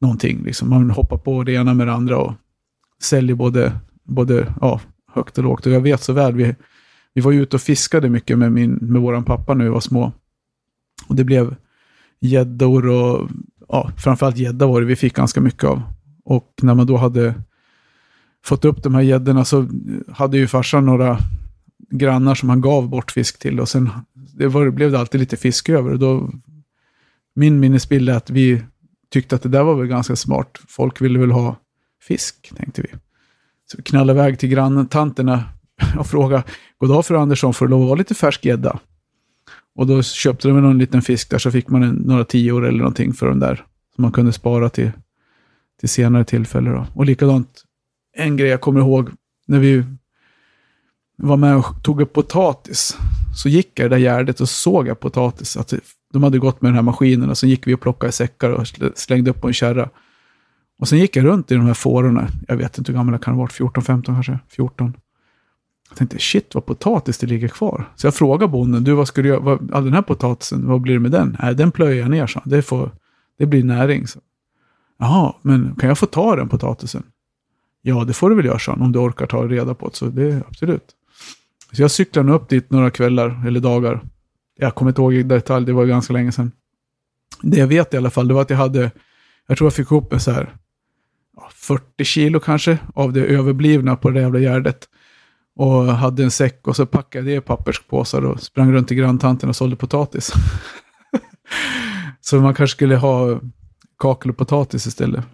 Någonting 0.00 0.42
liksom. 0.44 0.70
Man 0.70 0.90
hoppar 0.90 1.18
på 1.18 1.42
det 1.42 1.52
ena 1.52 1.74
med 1.74 1.86
det 1.86 1.92
andra 1.92 2.18
och 2.18 2.32
säljer 3.02 3.36
både, 3.36 3.72
både 4.04 4.54
ja, 4.60 4.80
högt 5.12 5.38
och 5.38 5.44
lågt. 5.44 5.66
Och 5.66 5.72
jag 5.72 5.80
vet 5.80 6.02
så 6.02 6.12
väl, 6.12 6.34
vi, 6.34 6.54
vi 7.14 7.20
var 7.20 7.32
ju 7.32 7.42
ute 7.42 7.56
och 7.56 7.62
fiskade 7.62 8.08
mycket 8.08 8.38
med, 8.38 8.52
min, 8.52 8.78
med 8.80 9.02
våran 9.02 9.24
pappa 9.24 9.54
när 9.54 9.64
vi 9.64 9.70
var 9.70 9.80
små. 9.80 10.12
Och 11.08 11.14
det 11.14 11.24
blev 11.24 11.54
gäddor 12.20 12.88
och 12.88 13.28
ja, 13.68 13.90
framförallt 13.96 14.36
gädda 14.36 14.66
var 14.66 14.80
det 14.80 14.86
vi 14.86 14.96
fick 14.96 15.14
ganska 15.14 15.40
mycket 15.40 15.64
av. 15.64 15.82
Och 16.24 16.54
när 16.62 16.74
man 16.74 16.86
då 16.86 16.96
hade 16.96 17.34
fått 18.44 18.64
upp 18.64 18.82
de 18.82 18.94
här 18.94 19.02
gäddorna 19.02 19.44
så 19.44 19.68
hade 20.12 20.38
ju 20.38 20.46
farsan 20.46 20.86
några 20.86 21.18
grannar 21.90 22.34
som 22.34 22.48
han 22.48 22.60
gav 22.60 22.88
bort 22.88 23.10
fisk 23.10 23.38
till. 23.38 23.60
Och 23.60 23.68
sen 23.68 23.90
det 24.14 24.48
var, 24.48 24.70
blev 24.70 24.92
det 24.92 24.98
alltid 24.98 25.20
lite 25.20 25.36
fisk 25.36 25.68
över. 25.68 25.92
Och 25.92 25.98
då, 25.98 26.30
min 27.34 27.60
minnesbild 27.60 28.08
är 28.08 28.14
att 28.14 28.30
vi 28.30 28.62
tyckte 29.10 29.36
att 29.36 29.42
det 29.42 29.48
där 29.48 29.62
var 29.62 29.74
väl 29.74 29.86
ganska 29.86 30.16
smart. 30.16 30.58
Folk 30.68 31.00
ville 31.00 31.18
väl 31.18 31.30
ha 31.30 31.56
fisk, 32.02 32.52
tänkte 32.56 32.82
vi. 32.82 32.88
Så 33.70 33.76
vi 33.76 33.82
knallade 33.82 34.20
iväg 34.20 34.38
till 34.38 34.48
granntanterna 34.48 35.44
och 35.98 36.06
frågade, 36.06 36.42
goddag 36.78 37.06
fru 37.06 37.16
Andersson, 37.16 37.54
får 37.54 37.66
det 37.66 37.70
lov 37.70 37.82
att 37.82 37.88
vara 37.88 37.98
lite 37.98 38.14
färsk 38.14 38.44
gädda? 38.44 38.78
Och 39.78 39.86
då 39.86 40.02
köpte 40.02 40.48
de 40.48 40.60
någon 40.60 40.78
liten 40.78 41.02
fisk 41.02 41.30
där 41.30 41.38
så 41.38 41.50
fick 41.50 41.68
man 41.68 41.82
en, 41.82 41.94
några 41.94 42.24
tior 42.24 42.66
eller 42.66 42.78
någonting 42.78 43.12
för 43.12 43.28
den 43.28 43.40
där. 43.40 43.64
Som 43.94 44.02
man 44.02 44.12
kunde 44.12 44.32
spara 44.32 44.68
till, 44.68 44.90
till 45.80 45.88
senare 45.88 46.24
tillfälle. 46.24 46.70
Då. 46.70 46.86
Och 46.94 47.06
likadant, 47.06 47.64
en 48.16 48.36
grej 48.36 48.48
jag 48.48 48.60
kommer 48.60 48.80
ihåg 48.80 49.10
när 49.46 49.58
vi 49.58 49.84
var 51.16 51.36
med 51.36 51.56
och 51.56 51.82
tog 51.82 52.00
upp 52.00 52.12
potatis. 52.12 52.96
Så 53.36 53.48
gick 53.48 53.78
jag 53.78 53.86
i 53.86 53.88
det 53.88 53.94
där 53.94 54.02
gärdet 54.02 54.40
och 54.40 54.48
såg 54.48 54.88
jag 54.88 55.00
potatis. 55.00 55.56
Att 55.56 55.74
de 56.12 56.22
hade 56.22 56.38
gått 56.38 56.62
med 56.62 56.68
den 56.68 56.76
här 56.76 56.82
maskinen 56.82 57.30
och 57.30 57.38
så 57.38 57.46
gick 57.46 57.66
vi 57.66 57.74
och 57.74 57.80
plockade 57.80 58.12
säckar 58.12 58.50
och 58.50 58.66
slängde 58.94 59.30
upp 59.30 59.40
på 59.40 59.46
en 59.46 59.54
kärra. 59.54 59.90
Och 60.78 60.88
sen 60.88 60.98
gick 60.98 61.16
jag 61.16 61.24
runt 61.24 61.50
i 61.50 61.54
de 61.54 61.66
här 61.66 61.74
fårorna. 61.74 62.28
Jag 62.48 62.56
vet 62.56 62.78
inte 62.78 62.92
hur 62.92 62.96
gammal 62.98 63.14
jag 63.14 63.22
kan 63.22 63.34
ha 63.34 63.40
varit, 63.42 63.52
14, 63.52 63.84
15 63.84 64.14
kanske, 64.14 64.38
14. 64.48 64.94
Jag 65.88 65.98
tänkte 65.98 66.18
shit 66.18 66.54
vad 66.54 66.66
potatis 66.66 67.18
det 67.18 67.26
ligger 67.26 67.48
kvar. 67.48 67.92
Så 67.96 68.06
jag 68.06 68.14
frågade 68.14 68.52
bonden, 68.52 68.84
du 68.84 68.92
vad 68.92 69.08
ska 69.08 69.22
du 69.22 69.28
göra, 69.28 69.40
vad, 69.40 69.72
all 69.72 69.84
den 69.84 69.92
här 69.92 70.02
potatisen, 70.02 70.68
vad 70.68 70.80
blir 70.80 70.94
det 70.94 71.00
med 71.00 71.10
den? 71.10 71.36
Nej, 71.42 71.54
den 71.54 71.70
plöjer 71.70 72.02
jag 72.02 72.10
ner, 72.10 72.26
så. 72.26 72.42
Det, 72.44 72.62
får, 72.62 72.90
det 73.38 73.46
blir 73.46 73.64
näring. 73.64 74.06
Så. 74.06 74.20
Jaha, 74.98 75.34
men 75.42 75.74
kan 75.78 75.88
jag 75.88 75.98
få 75.98 76.06
ta 76.06 76.36
den 76.36 76.48
potatisen? 76.48 77.02
Ja, 77.82 78.04
det 78.04 78.12
får 78.12 78.30
du 78.30 78.36
väl 78.36 78.44
göra, 78.44 78.58
så 78.58 78.72
om 78.72 78.92
du 78.92 78.98
orkar 78.98 79.26
ta 79.26 79.46
reda 79.46 79.74
på 79.74 79.88
det. 79.88 79.96
Så 79.96 80.06
det 80.06 80.22
är 80.22 80.42
absolut. 80.48 80.94
Så 81.72 81.82
jag 81.82 81.90
cyklade 81.90 82.32
upp 82.32 82.48
dit 82.48 82.70
några 82.70 82.90
kvällar 82.90 83.46
eller 83.46 83.60
dagar. 83.60 84.00
Jag 84.56 84.74
kommer 84.74 84.90
inte 84.90 85.00
ihåg 85.00 85.14
i 85.14 85.22
detalj, 85.22 85.66
det 85.66 85.72
var 85.72 85.86
ganska 85.86 86.12
länge 86.12 86.32
sedan. 86.32 86.52
Det 87.42 87.56
jag 87.56 87.66
vet 87.66 87.94
i 87.94 87.96
alla 87.96 88.10
fall, 88.10 88.28
det 88.28 88.34
var 88.34 88.42
att 88.42 88.50
jag 88.50 88.56
hade, 88.56 88.90
jag 89.46 89.58
tror 89.58 89.66
jag 89.66 89.74
fick 89.74 89.90
ihop 89.90 90.12
en 90.12 90.20
så 90.20 90.30
här 90.30 90.54
40 91.54 92.04
kilo 92.04 92.40
kanske 92.40 92.78
av 92.94 93.12
det 93.12 93.24
överblivna 93.24 93.96
på 93.96 94.10
det 94.10 94.20
jävla 94.20 94.38
gärdet. 94.38 94.88
Och 95.58 95.84
hade 95.84 96.22
en 96.22 96.30
säck 96.30 96.68
och 96.68 96.76
så 96.76 96.86
packade 96.86 97.32
jag 97.32 97.44
papperspåsar 97.44 98.24
och 98.24 98.42
sprang 98.42 98.72
runt 98.72 98.88
till 98.88 98.96
granntanten 98.96 99.48
och 99.48 99.56
sålde 99.56 99.76
potatis. 99.76 100.32
så 102.20 102.40
man 102.40 102.54
kanske 102.54 102.74
skulle 102.76 102.96
ha 102.96 103.40
kakel 103.98 104.30
och 104.30 104.36
potatis 104.36 104.86
istället. 104.86 105.24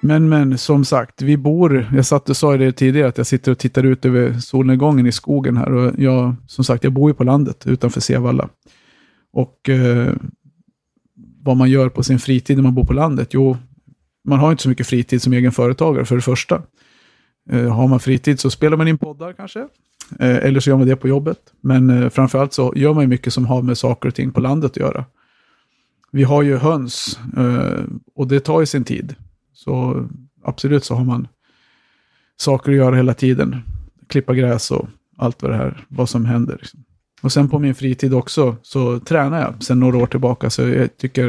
Men, 0.00 0.28
men 0.28 0.58
som 0.58 0.84
sagt, 0.84 1.22
vi 1.22 1.36
bor, 1.36 1.88
jag 1.94 2.06
satt 2.06 2.30
och 2.30 2.36
sa 2.36 2.56
det 2.56 2.72
tidigare 2.72 3.08
att 3.08 3.18
jag 3.18 3.26
sitter 3.26 3.52
och 3.52 3.58
tittar 3.58 3.82
ut 3.82 4.04
över 4.04 4.32
solnedgången 4.32 5.06
i 5.06 5.12
skogen 5.12 5.56
här. 5.56 5.72
Och 5.72 5.94
jag, 5.98 6.34
som 6.46 6.64
sagt, 6.64 6.84
jag 6.84 6.92
bor 6.92 7.10
ju 7.10 7.14
på 7.14 7.24
landet 7.24 7.66
utanför 7.66 8.00
Sevalla. 8.00 8.48
Och 9.32 9.68
eh, 9.68 10.14
vad 11.42 11.56
man 11.56 11.70
gör 11.70 11.88
på 11.88 12.02
sin 12.02 12.18
fritid 12.18 12.56
när 12.56 12.62
man 12.62 12.74
bor 12.74 12.84
på 12.84 12.92
landet? 12.92 13.28
Jo, 13.30 13.56
man 14.24 14.38
har 14.38 14.50
inte 14.50 14.62
så 14.62 14.68
mycket 14.68 14.86
fritid 14.86 15.22
som 15.22 15.32
egen 15.32 15.52
företagare 15.52 16.04
för 16.04 16.16
det 16.16 16.22
första. 16.22 16.62
Eh, 17.48 17.74
har 17.74 17.88
man 17.88 18.00
fritid 18.00 18.40
så 18.40 18.50
spelar 18.50 18.76
man 18.76 18.88
in 18.88 18.98
poddar 18.98 19.32
kanske. 19.32 19.60
Eh, 20.18 20.36
eller 20.36 20.60
så 20.60 20.70
gör 20.70 20.76
man 20.76 20.86
det 20.86 20.96
på 20.96 21.08
jobbet. 21.08 21.38
Men 21.60 21.90
eh, 21.90 22.08
framförallt 22.08 22.52
så 22.52 22.72
gör 22.76 22.94
man 22.94 23.08
mycket 23.08 23.32
som 23.32 23.46
har 23.46 23.62
med 23.62 23.78
saker 23.78 24.08
och 24.08 24.14
ting 24.14 24.32
på 24.32 24.40
landet 24.40 24.70
att 24.70 24.76
göra. 24.76 25.04
Vi 26.10 26.22
har 26.22 26.42
ju 26.42 26.56
höns 26.56 27.18
och 28.14 28.28
det 28.28 28.40
tar 28.40 28.60
ju 28.60 28.66
sin 28.66 28.84
tid. 28.84 29.14
Så 29.52 30.06
absolut 30.44 30.84
så 30.84 30.94
har 30.94 31.04
man 31.04 31.28
saker 32.36 32.72
att 32.72 32.76
göra 32.78 32.96
hela 32.96 33.14
tiden. 33.14 33.56
Klippa 34.06 34.34
gräs 34.34 34.70
och 34.70 34.88
allt 35.16 35.42
vad 35.42 35.50
det 35.50 35.56
här, 35.56 35.86
vad 35.88 36.08
som 36.08 36.24
händer. 36.24 36.56
Liksom. 36.56 36.84
Och 37.22 37.32
sen 37.32 37.48
på 37.48 37.58
min 37.58 37.74
fritid 37.74 38.14
också 38.14 38.56
så 38.62 39.00
tränar 39.00 39.40
jag 39.40 39.62
sen 39.62 39.80
några 39.80 39.96
år 39.98 40.06
tillbaka. 40.06 40.50
Så 40.50 40.62
jag 40.62 40.96
tycker 40.96 41.26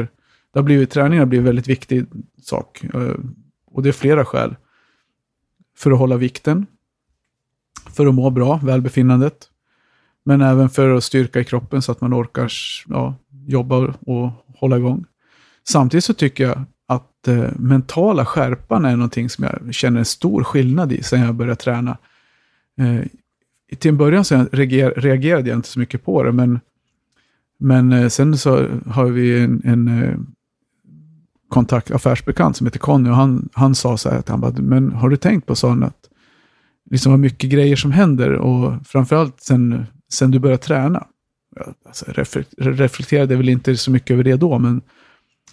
det 0.52 0.58
har 0.58 0.62
blivit, 0.62 0.90
träningen 0.90 1.18
har 1.18 1.26
blivit 1.26 1.42
en 1.42 1.46
väldigt 1.46 1.68
viktig 1.68 2.06
sak. 2.42 2.84
Och 3.66 3.82
det 3.82 3.88
är 3.88 3.92
flera 3.92 4.24
skäl. 4.24 4.54
För 5.80 5.90
att 5.90 5.98
hålla 5.98 6.16
vikten. 6.16 6.66
För 7.92 8.06
att 8.06 8.14
må 8.14 8.30
bra, 8.30 8.60
välbefinnandet. 8.62 9.48
Men 10.24 10.40
även 10.40 10.70
för 10.70 10.90
att 10.90 11.04
styrka 11.04 11.40
i 11.40 11.44
kroppen 11.44 11.82
så 11.82 11.92
att 11.92 12.00
man 12.00 12.14
orkar 12.14 12.52
ja, 12.88 13.14
jobba 13.46 13.94
och 14.00 14.30
hålla 14.56 14.76
igång. 14.76 15.04
Samtidigt 15.68 16.04
så 16.04 16.14
tycker 16.14 16.44
jag 16.44 16.64
att 16.86 17.28
eh, 17.28 17.50
mentala 17.56 18.26
skärpan 18.26 18.84
är 18.84 18.96
någonting 18.96 19.30
som 19.30 19.44
jag 19.44 19.74
känner 19.74 19.98
en 19.98 20.04
stor 20.04 20.44
skillnad 20.44 20.92
i 20.92 21.02
sen 21.02 21.20
jag 21.20 21.34
började 21.34 21.56
träna. 21.56 21.98
Eh, 22.78 23.06
till 23.78 23.88
en 23.88 23.96
början 23.96 24.24
så 24.24 24.46
reager, 24.52 24.90
reagerade 24.96 25.48
jag 25.48 25.58
inte 25.58 25.68
så 25.68 25.78
mycket 25.78 26.04
på 26.04 26.22
det, 26.22 26.32
men, 26.32 26.60
men 27.58 27.92
eh, 27.92 28.08
sen 28.08 28.38
så 28.38 28.68
har 28.86 29.04
vi 29.04 29.40
en, 29.40 29.62
en 29.64 29.88
eh, 29.88 30.18
kontakt, 31.50 31.90
affärsbekant 31.90 32.56
som 32.56 32.66
heter 32.66 32.78
Conny 32.78 33.10
och 33.10 33.16
han, 33.16 33.48
han 33.52 33.74
sa 33.74 33.96
så 33.96 34.10
här 34.10 34.18
att 34.18 34.28
han 34.28 34.40
bara, 34.40 34.52
men 34.52 34.92
har 34.92 35.08
du 35.08 35.16
tänkt 35.16 35.46
på 35.46 35.54
sånt 35.54 35.84
att 35.84 36.08
liksom 36.90 37.12
vad 37.12 37.20
mycket 37.20 37.50
grejer 37.50 37.76
som 37.76 37.92
händer 37.92 38.32
och 38.32 38.86
framförallt 38.86 39.40
sen, 39.40 39.86
sen 40.12 40.30
du 40.30 40.38
började 40.38 40.62
träna. 40.62 41.06
Alltså, 41.86 42.04
reflekterade 42.56 43.36
väl 43.36 43.48
inte 43.48 43.76
så 43.76 43.90
mycket 43.90 44.10
över 44.10 44.24
det 44.24 44.36
då, 44.36 44.58
men 44.58 44.82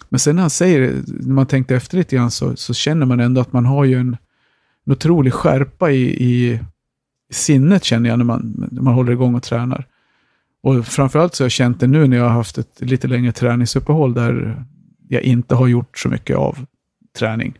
men 0.08 0.20
sen 0.20 0.36
när 0.36 0.42
han 0.42 0.50
säger 0.50 0.80
det, 0.80 1.02
när 1.06 1.34
man 1.34 1.46
tänkte 1.46 1.76
efter 1.76 1.96
lite 1.96 2.16
grann, 2.16 2.30
så, 2.30 2.56
så 2.56 2.74
känner 2.74 3.06
man 3.06 3.20
ändå 3.20 3.40
att 3.40 3.52
man 3.52 3.66
har 3.66 3.84
ju 3.84 3.94
en, 3.94 4.16
en 4.86 4.92
otrolig 4.92 5.32
skärpa 5.32 5.90
i, 5.90 6.02
i, 6.02 6.60
i 7.30 7.34
sinnet, 7.34 7.84
känner 7.84 8.10
jag, 8.10 8.18
när 8.18 8.24
man, 8.24 8.68
när 8.70 8.82
man 8.82 8.94
håller 8.94 9.12
igång 9.12 9.34
och 9.34 9.42
tränar. 9.42 9.86
Och 10.62 10.86
framförallt 10.86 11.34
så 11.34 11.42
har 11.42 11.46
jag 11.46 11.52
känt 11.52 11.80
det 11.80 11.86
nu 11.86 12.06
när 12.06 12.16
jag 12.16 12.24
har 12.24 12.30
haft 12.30 12.58
ett 12.58 12.80
lite 12.80 13.08
längre 13.08 13.32
träningsuppehåll 13.32 14.14
där 14.14 14.64
jag 15.08 15.22
inte 15.22 15.54
har 15.54 15.66
gjort 15.66 15.98
så 15.98 16.08
mycket 16.08 16.36
av 16.36 16.66
träning. 17.18 17.58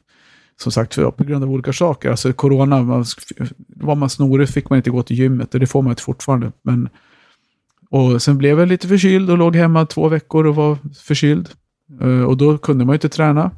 Som 0.56 0.72
sagt, 0.72 0.94
för, 0.94 1.10
på 1.10 1.24
grund 1.24 1.44
av 1.44 1.50
olika 1.50 1.72
saker. 1.72 2.10
Alltså 2.10 2.32
corona, 2.32 2.82
man, 2.82 3.04
var 3.68 3.94
man 3.94 4.10
snorig 4.10 4.48
fick 4.48 4.70
man 4.70 4.76
inte 4.76 4.90
gå 4.90 5.02
till 5.02 5.18
gymmet 5.18 5.54
och 5.54 5.60
det 5.60 5.66
får 5.66 5.82
man 5.82 5.90
inte 5.90 6.02
fortfarande. 6.02 6.52
Men, 6.62 6.88
och 7.90 8.22
sen 8.22 8.38
blev 8.38 8.58
jag 8.58 8.68
lite 8.68 8.88
förkyld 8.88 9.30
och 9.30 9.38
låg 9.38 9.56
hemma 9.56 9.86
två 9.86 10.08
veckor 10.08 10.46
och 10.46 10.54
var 10.54 10.78
förkyld. 11.04 11.48
Eh, 12.00 12.22
och 12.22 12.36
då 12.36 12.58
kunde 12.58 12.84
man 12.84 12.92
ju 12.92 12.96
inte 12.96 13.08
träna. 13.08 13.50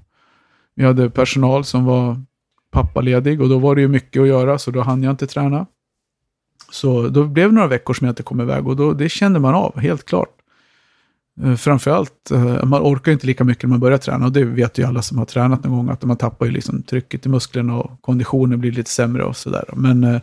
Vi 0.75 0.85
hade 0.85 1.11
personal 1.11 1.65
som 1.65 1.85
var 1.85 2.23
pappaledig 2.71 3.41
och 3.41 3.49
då 3.49 3.59
var 3.59 3.75
det 3.75 3.81
ju 3.81 3.89
mycket 3.89 4.23
att 4.23 4.29
göra 4.29 4.59
så 4.59 4.71
då 4.71 4.81
hann 4.81 5.03
jag 5.03 5.11
inte 5.11 5.27
träna. 5.27 5.67
Så 6.71 7.09
då 7.09 7.25
blev 7.25 7.49
det 7.49 7.55
några 7.55 7.69
veckor 7.69 7.95
som 7.95 8.05
jag 8.05 8.13
inte 8.13 8.23
kom 8.23 8.41
iväg 8.41 8.69
och 8.69 8.77
då, 8.77 8.93
det 8.93 9.09
kände 9.09 9.41
man 9.41 9.55
av, 9.55 9.79
helt 9.79 10.07
klart. 10.07 10.40
Eh, 11.43 11.55
framförallt, 11.55 12.31
eh, 12.31 12.65
man 12.65 12.83
orkar 12.83 13.13
inte 13.13 13.27
lika 13.27 13.45
mycket 13.45 13.63
när 13.63 13.71
man 13.71 13.81
börjar 13.81 13.99
träna 13.99 14.27
och 14.27 14.33
det 14.33 14.45
vet 14.45 14.79
ju 14.79 14.85
alla 14.85 15.03
som 15.03 15.19
har 15.19 15.25
tränat 15.25 15.65
någon 15.65 15.73
gång 15.73 15.89
att 15.89 16.05
man 16.05 16.17
tappar 16.17 16.47
ju 16.47 16.53
liksom 16.53 16.83
trycket 16.83 17.27
i 17.27 17.29
musklerna 17.29 17.77
och 17.77 18.03
konditionen 18.03 18.61
blir 18.61 18.73
lite 18.73 18.91
sämre 18.91 19.25
och 19.25 19.37
sådär. 19.37 19.65
Men 19.73 20.05
eh, 20.05 20.21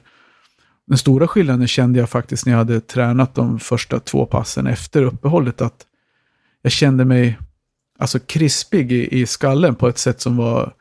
den 0.88 0.98
stora 0.98 1.28
skillnaden 1.28 1.68
kände 1.68 2.00
jag 2.00 2.10
faktiskt 2.10 2.46
när 2.46 2.54
jag 2.54 2.58
hade 2.58 2.82
tränat 2.82 3.36
de 3.36 3.60
första 3.60 4.00
två 4.00 4.26
passen 4.26 4.68
efter 4.68 5.04
uppehållet 5.04 5.62
att 5.62 5.86
jag 6.62 6.72
kände 6.72 7.06
mig 7.06 7.38
alltså 8.00 8.20
krispig 8.20 8.92
i, 8.92 9.20
i 9.22 9.26
skallen 9.26 9.76
på 9.76 9.88
ett 9.88 9.98
sätt 9.98 10.22
som 10.22 10.38
var, 10.38 10.74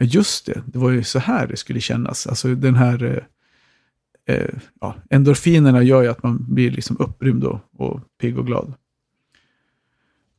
just 0.00 0.46
det, 0.46 0.62
det 0.66 0.78
var 0.78 0.90
ju 0.90 1.04
så 1.04 1.18
här 1.18 1.46
det 1.46 1.56
skulle 1.56 1.80
kännas. 1.80 2.26
Alltså 2.26 2.54
den 2.54 2.74
här, 2.74 3.04
eh, 3.04 4.34
eh, 4.36 4.54
ja, 4.80 4.96
endorfinerna 5.10 5.82
gör 5.82 6.02
ju 6.02 6.08
att 6.08 6.22
man 6.22 6.54
blir 6.54 6.70
liksom 6.70 6.96
upprymd 7.00 7.44
och, 7.44 7.60
och 7.76 8.00
pigg 8.20 8.38
och 8.38 8.46
glad. 8.46 8.74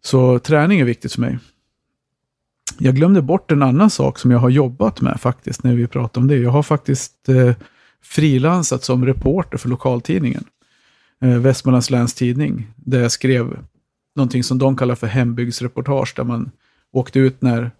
Så 0.01 0.39
träning 0.39 0.79
är 0.79 0.85
viktigt 0.85 1.13
för 1.13 1.21
mig. 1.21 1.39
Jag 2.77 2.95
glömde 2.95 3.21
bort 3.21 3.51
en 3.51 3.63
annan 3.63 3.89
sak 3.89 4.19
som 4.19 4.31
jag 4.31 4.39
har 4.39 4.49
jobbat 4.49 5.01
med 5.01 5.21
faktiskt, 5.21 5.63
när 5.63 5.75
vi 5.75 5.87
pratade 5.87 6.23
om 6.23 6.27
det. 6.27 6.37
Jag 6.37 6.49
har 6.49 6.63
faktiskt 6.63 7.29
eh, 7.29 7.55
frilansat 8.01 8.83
som 8.83 9.05
reporter 9.05 9.57
för 9.57 9.69
lokaltidningen. 9.69 10.43
Eh, 11.21 11.37
Västmanlands 11.37 11.89
Läns 11.89 12.13
Tidning, 12.13 12.67
där 12.75 13.01
jag 13.01 13.11
skrev 13.11 13.57
någonting 14.15 14.43
som 14.43 14.57
de 14.57 14.77
kallar 14.77 14.95
för 14.95 15.07
hembygdsreportage, 15.07 16.13
där 16.15 16.23
man 16.23 16.51
åkte 16.91 17.19
ut 17.19 17.41
när 17.41 17.71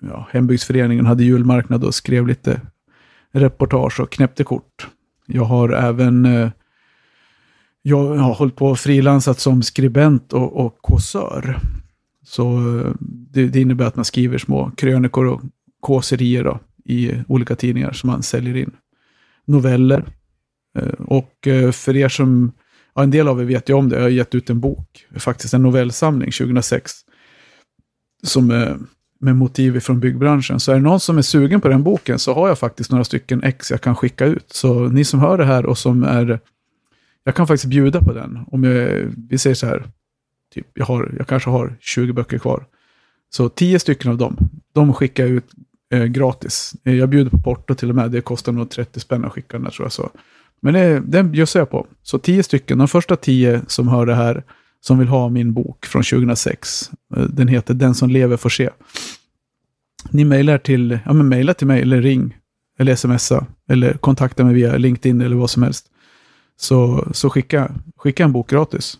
ja, 0.00 0.28
hembygdsföreningen 0.30 1.06
hade 1.06 1.24
julmarknad 1.24 1.84
och 1.84 1.94
skrev 1.94 2.26
lite 2.26 2.60
reportage 3.32 4.00
och 4.00 4.12
knäppte 4.12 4.44
kort. 4.44 4.88
Jag 5.26 5.44
har 5.44 5.68
även 5.68 6.26
eh, 6.26 6.50
jag 7.88 8.16
har 8.16 8.34
hållit 8.34 8.56
på 8.56 8.66
och 8.66 8.78
frilansat 8.78 9.40
som 9.40 9.62
skribent 9.62 10.32
och, 10.32 10.66
och 10.66 10.78
kåsör. 10.80 11.60
Så 12.24 12.78
eh, 12.78 12.92
det, 13.00 13.46
det, 13.46 13.60
innebär 13.60 13.86
att 13.86 13.96
man 13.96 14.04
skriver 14.04 14.38
små 14.38 14.70
krönikor 14.76 15.26
och 15.26 15.42
kåserier 15.80 16.44
då, 16.44 16.60
i 16.84 17.12
olika 17.28 17.56
tidningar 17.56 17.92
som 17.92 18.10
man 18.10 18.22
säljer 18.22 18.56
in. 18.56 18.70
Noveller. 19.44 20.04
Eh, 20.78 21.04
och 21.06 21.46
eh, 21.46 21.70
för 21.70 21.96
er 21.96 22.08
som 22.08 22.52
ja, 22.94 23.02
en 23.02 23.10
del 23.10 23.28
av 23.28 23.40
er 23.40 23.44
vet 23.44 23.68
ju 23.68 23.74
om 23.74 23.88
det. 23.88 23.96
Jag 23.96 24.02
har 24.02 24.08
gett 24.08 24.34
ut 24.34 24.50
en 24.50 24.60
bok, 24.60 25.06
faktiskt 25.16 25.54
en 25.54 25.62
novellsamling 25.62 26.30
2006. 26.30 26.92
Som 28.22 28.50
är 28.50 28.76
med 29.20 29.36
motiv 29.36 29.80
från 29.80 30.00
byggbranschen. 30.00 30.60
Så 30.60 30.72
är 30.72 30.76
det 30.76 30.82
någon 30.82 31.00
som 31.00 31.18
är 31.18 31.22
sugen 31.22 31.60
på 31.60 31.68
den 31.68 31.82
boken 31.82 32.18
så 32.18 32.34
har 32.34 32.48
jag 32.48 32.58
faktiskt 32.58 32.90
några 32.90 33.04
stycken 33.04 33.42
ex 33.42 33.70
jag 33.70 33.80
kan 33.80 33.96
skicka 33.96 34.26
ut. 34.26 34.52
Så 34.52 34.88
ni 34.88 35.04
som 35.04 35.20
hör 35.20 35.38
det 35.38 35.44
här 35.44 35.66
och 35.66 35.78
som 35.78 36.02
är... 36.02 36.40
Jag 37.28 37.34
kan 37.34 37.46
faktiskt 37.46 37.66
bjuda 37.70 38.02
på 38.02 38.12
den. 38.12 38.38
Om 38.46 38.64
jag, 38.64 39.06
vi 39.28 39.38
säger 39.38 39.54
så 39.54 39.66
här, 39.66 39.84
typ, 40.54 40.66
jag, 40.74 40.86
har, 40.86 41.14
jag 41.18 41.26
kanske 41.26 41.50
har 41.50 41.76
20 41.80 42.12
böcker 42.12 42.38
kvar. 42.38 42.66
Så 43.30 43.48
10 43.48 43.78
stycken 43.78 44.10
av 44.10 44.16
dem, 44.16 44.36
de 44.72 44.94
skickar 44.94 45.24
jag 45.24 45.32
ut 45.32 45.44
eh, 45.92 46.04
gratis. 46.04 46.74
Eh, 46.84 46.94
jag 46.94 47.08
bjuder 47.08 47.30
på 47.30 47.38
porto 47.38 47.74
till 47.74 47.88
och 47.90 47.96
med. 47.96 48.10
Det 48.10 48.20
kostar 48.20 48.52
nog 48.52 48.70
30 48.70 49.00
spänn 49.00 49.24
att 49.24 49.32
skicka 49.32 49.58
den 49.58 49.70
tror 49.70 49.84
jag. 49.84 49.92
Så 49.92 50.10
men 50.62 50.74
det, 50.74 51.00
den 51.00 51.30
bjussar 51.30 51.60
jag 51.60 51.70
på. 51.70 51.86
Så 52.02 52.18
tio 52.18 52.42
stycken. 52.42 52.78
De 52.78 52.88
första 52.88 53.16
tio 53.16 53.62
som 53.66 53.88
hör 53.88 54.06
det 54.06 54.14
här, 54.14 54.42
som 54.80 54.98
vill 54.98 55.08
ha 55.08 55.28
min 55.28 55.52
bok 55.52 55.86
från 55.86 56.02
2006. 56.02 56.90
Eh, 57.16 57.22
den 57.22 57.48
heter 57.48 57.74
Den 57.74 57.94
som 57.94 58.10
lever 58.10 58.36
får 58.36 58.50
se. 58.50 58.70
Ni 60.10 60.24
mejlar 60.24 60.58
till, 60.58 60.98
ja 61.04 61.12
men 61.12 61.28
mejla 61.28 61.54
till 61.54 61.66
mig 61.66 61.82
eller 61.82 62.02
ring. 62.02 62.36
Eller 62.78 62.94
smsa. 62.94 63.46
Eller 63.68 63.92
kontakta 63.92 64.44
mig 64.44 64.54
via 64.54 64.76
LinkedIn 64.76 65.20
eller 65.20 65.36
vad 65.36 65.50
som 65.50 65.62
helst. 65.62 65.90
Så, 66.60 67.08
så 67.12 67.30
skicka, 67.30 67.72
skicka 67.96 68.24
en 68.24 68.32
bok 68.32 68.50
gratis. 68.50 68.98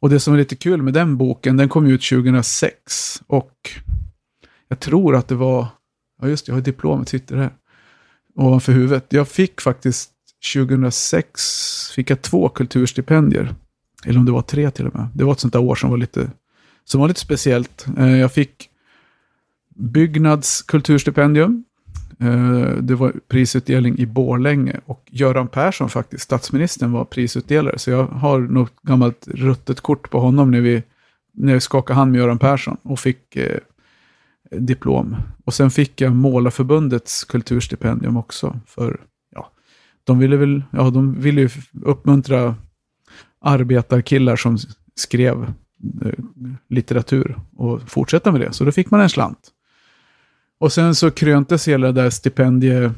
Och 0.00 0.10
det 0.10 0.20
som 0.20 0.34
är 0.34 0.38
lite 0.38 0.56
kul 0.56 0.82
med 0.82 0.94
den 0.94 1.16
boken, 1.16 1.56
den 1.56 1.68
kom 1.68 1.86
ut 1.86 2.08
2006. 2.08 3.22
Och 3.26 3.52
jag 4.68 4.80
tror 4.80 5.16
att 5.16 5.28
det 5.28 5.34
var, 5.34 5.66
ja 6.22 6.28
just 6.28 6.46
det, 6.46 6.50
jag 6.50 6.56
har 6.56 6.62
diplomet, 6.62 7.08
sitter 7.08 7.36
här 7.36 7.50
ovanför 8.34 8.72
huvudet. 8.72 9.06
Jag 9.08 9.28
fick 9.28 9.60
faktiskt 9.60 10.10
2006 10.54 11.90
fick 11.94 12.10
jag 12.10 12.22
två 12.22 12.48
kulturstipendier. 12.48 13.54
Eller 14.04 14.18
om 14.18 14.24
det 14.24 14.32
var 14.32 14.42
tre 14.42 14.70
till 14.70 14.86
och 14.86 14.94
med. 14.94 15.08
Det 15.14 15.24
var 15.24 15.32
ett 15.32 15.40
sånt 15.40 15.52
där 15.52 15.60
år 15.60 15.74
som 15.74 15.90
var 15.90 15.96
lite, 15.96 16.30
som 16.84 17.00
var 17.00 17.08
lite 17.08 17.20
speciellt. 17.20 17.86
Eh, 17.98 18.16
jag 18.16 18.32
fick 18.32 18.70
Byggnads 19.74 20.62
kulturstipendium 20.62 21.64
Eh, 22.20 22.72
det 22.80 22.94
var 22.94 23.12
prisutdelning 23.28 23.98
i 23.98 24.06
Borlänge 24.06 24.80
och 24.86 25.08
Göran 25.10 25.48
Persson 25.48 25.88
faktiskt, 25.88 26.24
statsministern, 26.24 26.92
var 26.92 27.04
prisutdelare. 27.04 27.78
Så 27.78 27.90
jag 27.90 28.06
har 28.06 28.40
något 28.40 28.82
gammalt 28.82 29.28
ruttet 29.28 29.80
kort 29.80 30.10
på 30.10 30.20
honom 30.20 30.50
när 30.50 30.60
vi, 30.60 30.82
när 31.34 31.54
vi 31.54 31.60
skakade 31.60 31.98
hand 31.98 32.12
med 32.12 32.18
Göran 32.18 32.38
Persson 32.38 32.76
och 32.82 33.00
fick 33.00 33.36
eh, 33.36 33.58
diplom. 34.50 35.16
Och 35.44 35.54
sen 35.54 35.70
fick 35.70 36.00
jag 36.00 36.12
Målarförbundets 36.16 37.24
kulturstipendium 37.24 38.16
också. 38.16 38.60
För 38.66 39.00
ja, 39.34 39.50
de 40.04 40.18
ville 40.18 40.36
väl, 40.36 40.62
ja, 40.70 40.90
de 40.90 41.20
ville 41.20 41.40
ju 41.40 41.48
uppmuntra 41.82 42.54
arbetarkillar 43.40 44.36
som 44.36 44.58
skrev 44.94 45.42
eh, 46.04 46.24
litteratur 46.68 47.40
och 47.56 47.90
fortsätta 47.90 48.32
med 48.32 48.40
det. 48.40 48.52
Så 48.52 48.64
då 48.64 48.72
fick 48.72 48.90
man 48.90 49.00
en 49.00 49.08
slant. 49.08 49.52
Och 50.58 50.72
sen 50.72 50.94
så 50.94 51.10
kröntes 51.10 51.68
hela 51.68 51.86
det 51.92 52.02
där 52.02 52.10
stipendieåret 52.10 52.94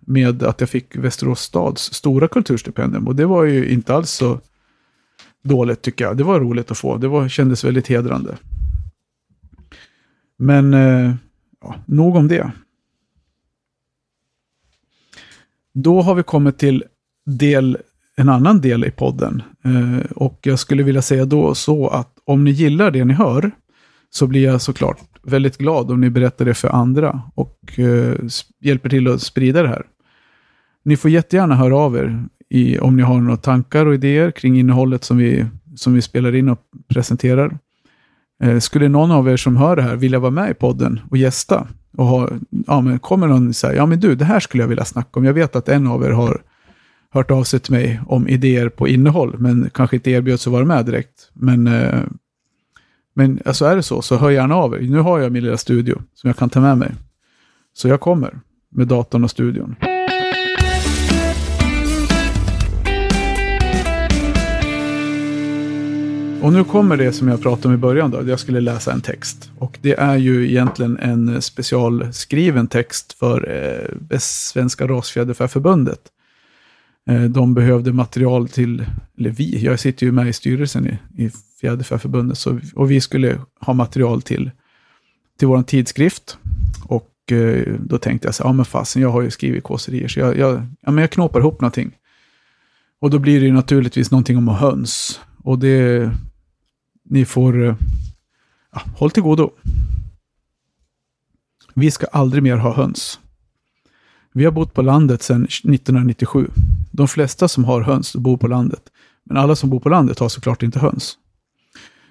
med 0.00 0.42
att 0.42 0.60
jag 0.60 0.70
fick 0.70 0.96
Västerås 0.96 1.40
stads 1.40 1.94
stora 1.94 2.28
kulturstipendium. 2.28 3.08
Och 3.08 3.16
det 3.16 3.26
var 3.26 3.44
ju 3.44 3.68
inte 3.68 3.94
alls 3.94 4.10
så 4.10 4.40
dåligt 5.42 5.82
tycker 5.82 6.04
jag. 6.04 6.16
Det 6.16 6.24
var 6.24 6.40
roligt 6.40 6.70
att 6.70 6.78
få. 6.78 6.96
Det 6.96 7.08
var, 7.08 7.28
kändes 7.28 7.64
väldigt 7.64 7.86
hedrande. 7.86 8.36
Men 10.36 10.74
eh, 10.74 11.14
ja, 11.60 11.74
nog 11.86 12.16
om 12.16 12.28
det. 12.28 12.52
Då 15.74 16.02
har 16.02 16.14
vi 16.14 16.22
kommit 16.22 16.58
till 16.58 16.84
del, 17.26 17.78
en 18.16 18.28
annan 18.28 18.60
del 18.60 18.84
i 18.84 18.90
podden. 18.90 19.42
Eh, 19.64 20.10
och 20.10 20.38
jag 20.42 20.58
skulle 20.58 20.82
vilja 20.82 21.02
säga 21.02 21.24
då 21.24 21.54
så 21.54 21.88
att 21.88 22.18
om 22.24 22.44
ni 22.44 22.50
gillar 22.50 22.90
det 22.90 23.04
ni 23.04 23.14
hör 23.14 23.50
så 24.10 24.26
blir 24.26 24.44
jag 24.44 24.62
såklart 24.62 25.13
väldigt 25.26 25.58
glad 25.58 25.90
om 25.90 26.00
ni 26.00 26.10
berättar 26.10 26.44
det 26.44 26.54
för 26.54 26.68
andra 26.68 27.22
och 27.34 27.78
eh, 27.78 28.14
hjälper 28.60 28.88
till 28.88 29.08
att 29.08 29.22
sprida 29.22 29.62
det 29.62 29.68
här. 29.68 29.86
Ni 30.84 30.96
får 30.96 31.10
jättegärna 31.10 31.54
höra 31.54 31.76
av 31.76 31.96
er 31.96 32.24
i, 32.48 32.78
om 32.78 32.96
ni 32.96 33.02
har 33.02 33.20
några 33.20 33.36
tankar 33.36 33.86
och 33.86 33.94
idéer 33.94 34.30
kring 34.30 34.58
innehållet 34.58 35.04
som 35.04 35.16
vi, 35.16 35.46
som 35.76 35.94
vi 35.94 36.02
spelar 36.02 36.34
in 36.34 36.48
och 36.48 36.60
presenterar. 36.88 37.58
Eh, 38.42 38.58
skulle 38.58 38.88
någon 38.88 39.10
av 39.10 39.28
er 39.28 39.36
som 39.36 39.56
hör 39.56 39.76
det 39.76 39.82
här 39.82 39.96
vilja 39.96 40.18
vara 40.18 40.30
med 40.30 40.50
i 40.50 40.54
podden 40.54 41.00
och 41.10 41.16
gästa? 41.16 41.66
Och 41.96 42.06
ha, 42.06 42.28
ja, 42.66 42.80
men 42.80 42.98
kommer 42.98 43.26
någon 43.26 43.48
och 43.48 43.56
säger, 43.56 43.76
ja 43.76 43.86
men 43.86 44.00
du, 44.00 44.14
det 44.14 44.24
här 44.24 44.40
skulle 44.40 44.62
jag 44.62 44.68
vilja 44.68 44.84
snacka 44.84 45.20
om. 45.20 45.24
Jag 45.24 45.34
vet 45.34 45.56
att 45.56 45.68
en 45.68 45.86
av 45.86 46.04
er 46.04 46.10
har 46.10 46.42
hört 47.10 47.30
av 47.30 47.44
sig 47.44 47.60
till 47.60 47.72
mig 47.72 48.00
om 48.06 48.28
idéer 48.28 48.68
på 48.68 48.88
innehåll, 48.88 49.36
men 49.38 49.70
kanske 49.74 49.96
inte 49.96 50.10
erbjöds 50.10 50.46
att 50.46 50.52
vara 50.52 50.64
med 50.64 50.86
direkt. 50.86 51.30
Men, 51.32 51.66
eh, 51.66 52.00
men 53.14 53.40
alltså 53.44 53.64
är 53.64 53.76
det 53.76 53.82
så, 53.82 54.02
så 54.02 54.16
hör 54.16 54.30
gärna 54.30 54.54
av 54.54 54.74
er. 54.74 54.80
Nu 54.80 54.98
har 54.98 55.18
jag 55.18 55.32
min 55.32 55.44
lilla 55.44 55.56
studio 55.56 56.02
som 56.14 56.28
jag 56.28 56.36
kan 56.36 56.50
ta 56.50 56.60
med 56.60 56.78
mig. 56.78 56.90
Så 57.74 57.88
jag 57.88 58.00
kommer 58.00 58.40
med 58.70 58.88
datorn 58.88 59.24
och 59.24 59.30
studion. 59.30 59.76
Och 66.44 66.52
nu 66.52 66.64
kommer 66.64 66.96
det 66.96 67.12
som 67.12 67.28
jag 67.28 67.42
pratade 67.42 67.68
om 67.68 67.74
i 67.74 67.76
början 67.76 68.10
då. 68.10 68.28
Jag 68.28 68.40
skulle 68.40 68.60
läsa 68.60 68.92
en 68.92 69.00
text. 69.00 69.50
Och 69.58 69.78
det 69.82 69.94
är 69.94 70.16
ju 70.16 70.50
egentligen 70.50 70.98
en 70.98 71.42
specialskriven 71.42 72.66
text 72.66 73.12
för 73.12 73.50
eh, 74.10 74.18
Svenska 74.18 74.86
Rasfjäderfäförbundet. 74.86 76.00
Eh, 77.10 77.22
de 77.22 77.54
behövde 77.54 77.92
material 77.92 78.48
till, 78.48 78.86
eller 79.18 79.30
vi, 79.30 79.64
jag 79.64 79.80
sitter 79.80 80.06
ju 80.06 80.12
med 80.12 80.28
i 80.28 80.32
styrelsen 80.32 80.86
i, 80.86 81.24
i 81.24 81.30
Fjäderfäförbundet, 81.60 82.38
så, 82.38 82.60
och 82.74 82.90
vi 82.90 83.00
skulle 83.00 83.40
ha 83.60 83.74
material 83.74 84.22
till, 84.22 84.50
till 85.38 85.48
vår 85.48 85.62
tidskrift. 85.62 86.38
Och 86.84 87.32
eh, 87.32 87.74
då 87.80 87.98
tänkte 87.98 88.28
jag 88.28 88.34
så 88.34 88.42
ja 88.42 88.52
men 88.52 88.64
fasen, 88.64 89.02
jag 89.02 89.10
har 89.10 89.22
ju 89.22 89.30
skrivit 89.30 89.64
kåserier, 89.64 90.08
så 90.08 90.20
jag, 90.20 90.38
jag, 90.38 90.66
ja, 90.80 90.90
men 90.90 90.98
jag 90.98 91.10
knåpar 91.10 91.40
ihop 91.40 91.60
någonting. 91.60 91.92
Och 93.00 93.10
då 93.10 93.18
blir 93.18 93.40
det 93.40 93.46
ju 93.46 93.52
naturligtvis 93.52 94.10
någonting 94.10 94.36
om 94.36 94.48
höns. 94.48 95.20
Och 95.36 95.58
det, 95.58 96.10
ni 97.04 97.24
får, 97.24 97.66
eh, 97.66 97.76
ja, 98.72 98.82
håll 98.96 99.10
till 99.10 99.22
godo. 99.22 99.50
Vi 101.74 101.90
ska 101.90 102.06
aldrig 102.06 102.42
mer 102.42 102.56
ha 102.56 102.74
höns. 102.74 103.20
Vi 104.36 104.44
har 104.44 104.52
bott 104.52 104.74
på 104.74 104.82
landet 104.82 105.22
sedan 105.22 105.44
1997. 105.44 106.46
De 106.90 107.08
flesta 107.08 107.48
som 107.48 107.64
har 107.64 107.80
höns 107.80 108.16
bor 108.16 108.36
på 108.36 108.48
landet. 108.48 108.82
Men 109.24 109.36
alla 109.36 109.56
som 109.56 109.70
bor 109.70 109.80
på 109.80 109.88
landet 109.88 110.18
har 110.18 110.28
såklart 110.28 110.62
inte 110.62 110.78
höns. 110.78 111.14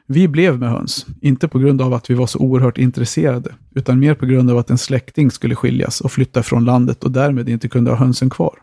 Vi 0.07 0.27
blev 0.27 0.59
med 0.59 0.69
höns, 0.69 1.05
inte 1.21 1.47
på 1.47 1.59
grund 1.59 1.81
av 1.81 1.93
att 1.93 2.09
vi 2.09 2.13
var 2.13 2.27
så 2.27 2.39
oerhört 2.39 2.77
intresserade, 2.77 3.55
utan 3.75 3.99
mer 3.99 4.15
på 4.15 4.25
grund 4.25 4.51
av 4.51 4.57
att 4.57 4.69
en 4.69 4.77
släkting 4.77 5.31
skulle 5.31 5.55
skiljas 5.55 6.01
och 6.01 6.11
flytta 6.11 6.43
från 6.43 6.65
landet 6.65 7.03
och 7.03 7.11
därmed 7.11 7.49
inte 7.49 7.69
kunde 7.69 7.91
ha 7.91 7.97
hönsen 7.97 8.29
kvar. 8.29 8.59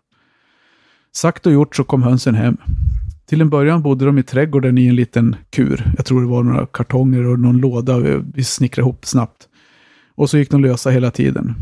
Sagt 1.13 1.47
och 1.47 1.53
gjort 1.53 1.77
så 1.77 1.85
kom 1.85 2.03
hönsen 2.03 2.35
hem. 2.35 2.57
Till 3.27 3.41
en 3.41 3.51
början 3.51 3.83
bodde 3.83 4.05
de 4.05 4.19
i 4.19 4.23
trädgården 4.23 4.79
i 4.79 4.87
en 4.87 4.97
liten 4.97 5.37
kur. 5.51 5.93
Jag 5.97 6.07
tror 6.07 6.21
det 6.21 6.29
var 6.29 6.43
några 6.43 6.67
kartonger 6.67 7.27
och 7.27 7.41
någon 7.41 7.59
låda 7.59 7.99
vi 8.35 8.45
snickrade 8.45 8.85
ihop 8.85 9.07
snabbt. 9.07 9.49
Och 10.15 10.31
så 10.31 10.39
gick 10.39 10.51
de 10.51 10.63
lösa 10.63 10.91
hela 10.91 11.11
tiden. 11.11 11.55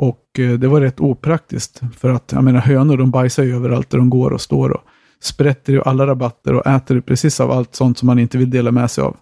Och 0.00 0.38
eh, 0.38 0.58
det 0.58 0.68
var 0.68 0.80
rätt 0.80 1.00
opraktiskt. 1.00 1.80
För 1.96 2.10
att, 2.10 2.32
jag 2.32 2.44
menar, 2.44 2.60
hönor 2.60 2.96
de 2.96 3.10
bajsar 3.10 3.42
ju 3.42 3.56
överallt 3.56 3.90
där 3.90 3.98
de 3.98 4.10
går 4.10 4.30
och 4.30 4.40
står 4.40 4.70
och 4.70 4.80
sprätter 5.22 5.72
ju 5.72 5.82
alla 5.82 6.06
rabatter 6.06 6.54
och 6.54 6.66
äter 6.66 7.00
precis 7.00 7.40
av 7.40 7.50
allt 7.50 7.74
sånt 7.74 7.98
som 7.98 8.06
man 8.06 8.18
inte 8.18 8.38
vill 8.38 8.50
dela 8.50 8.70
med 8.70 8.90
sig 8.90 9.04
av. 9.04 9.16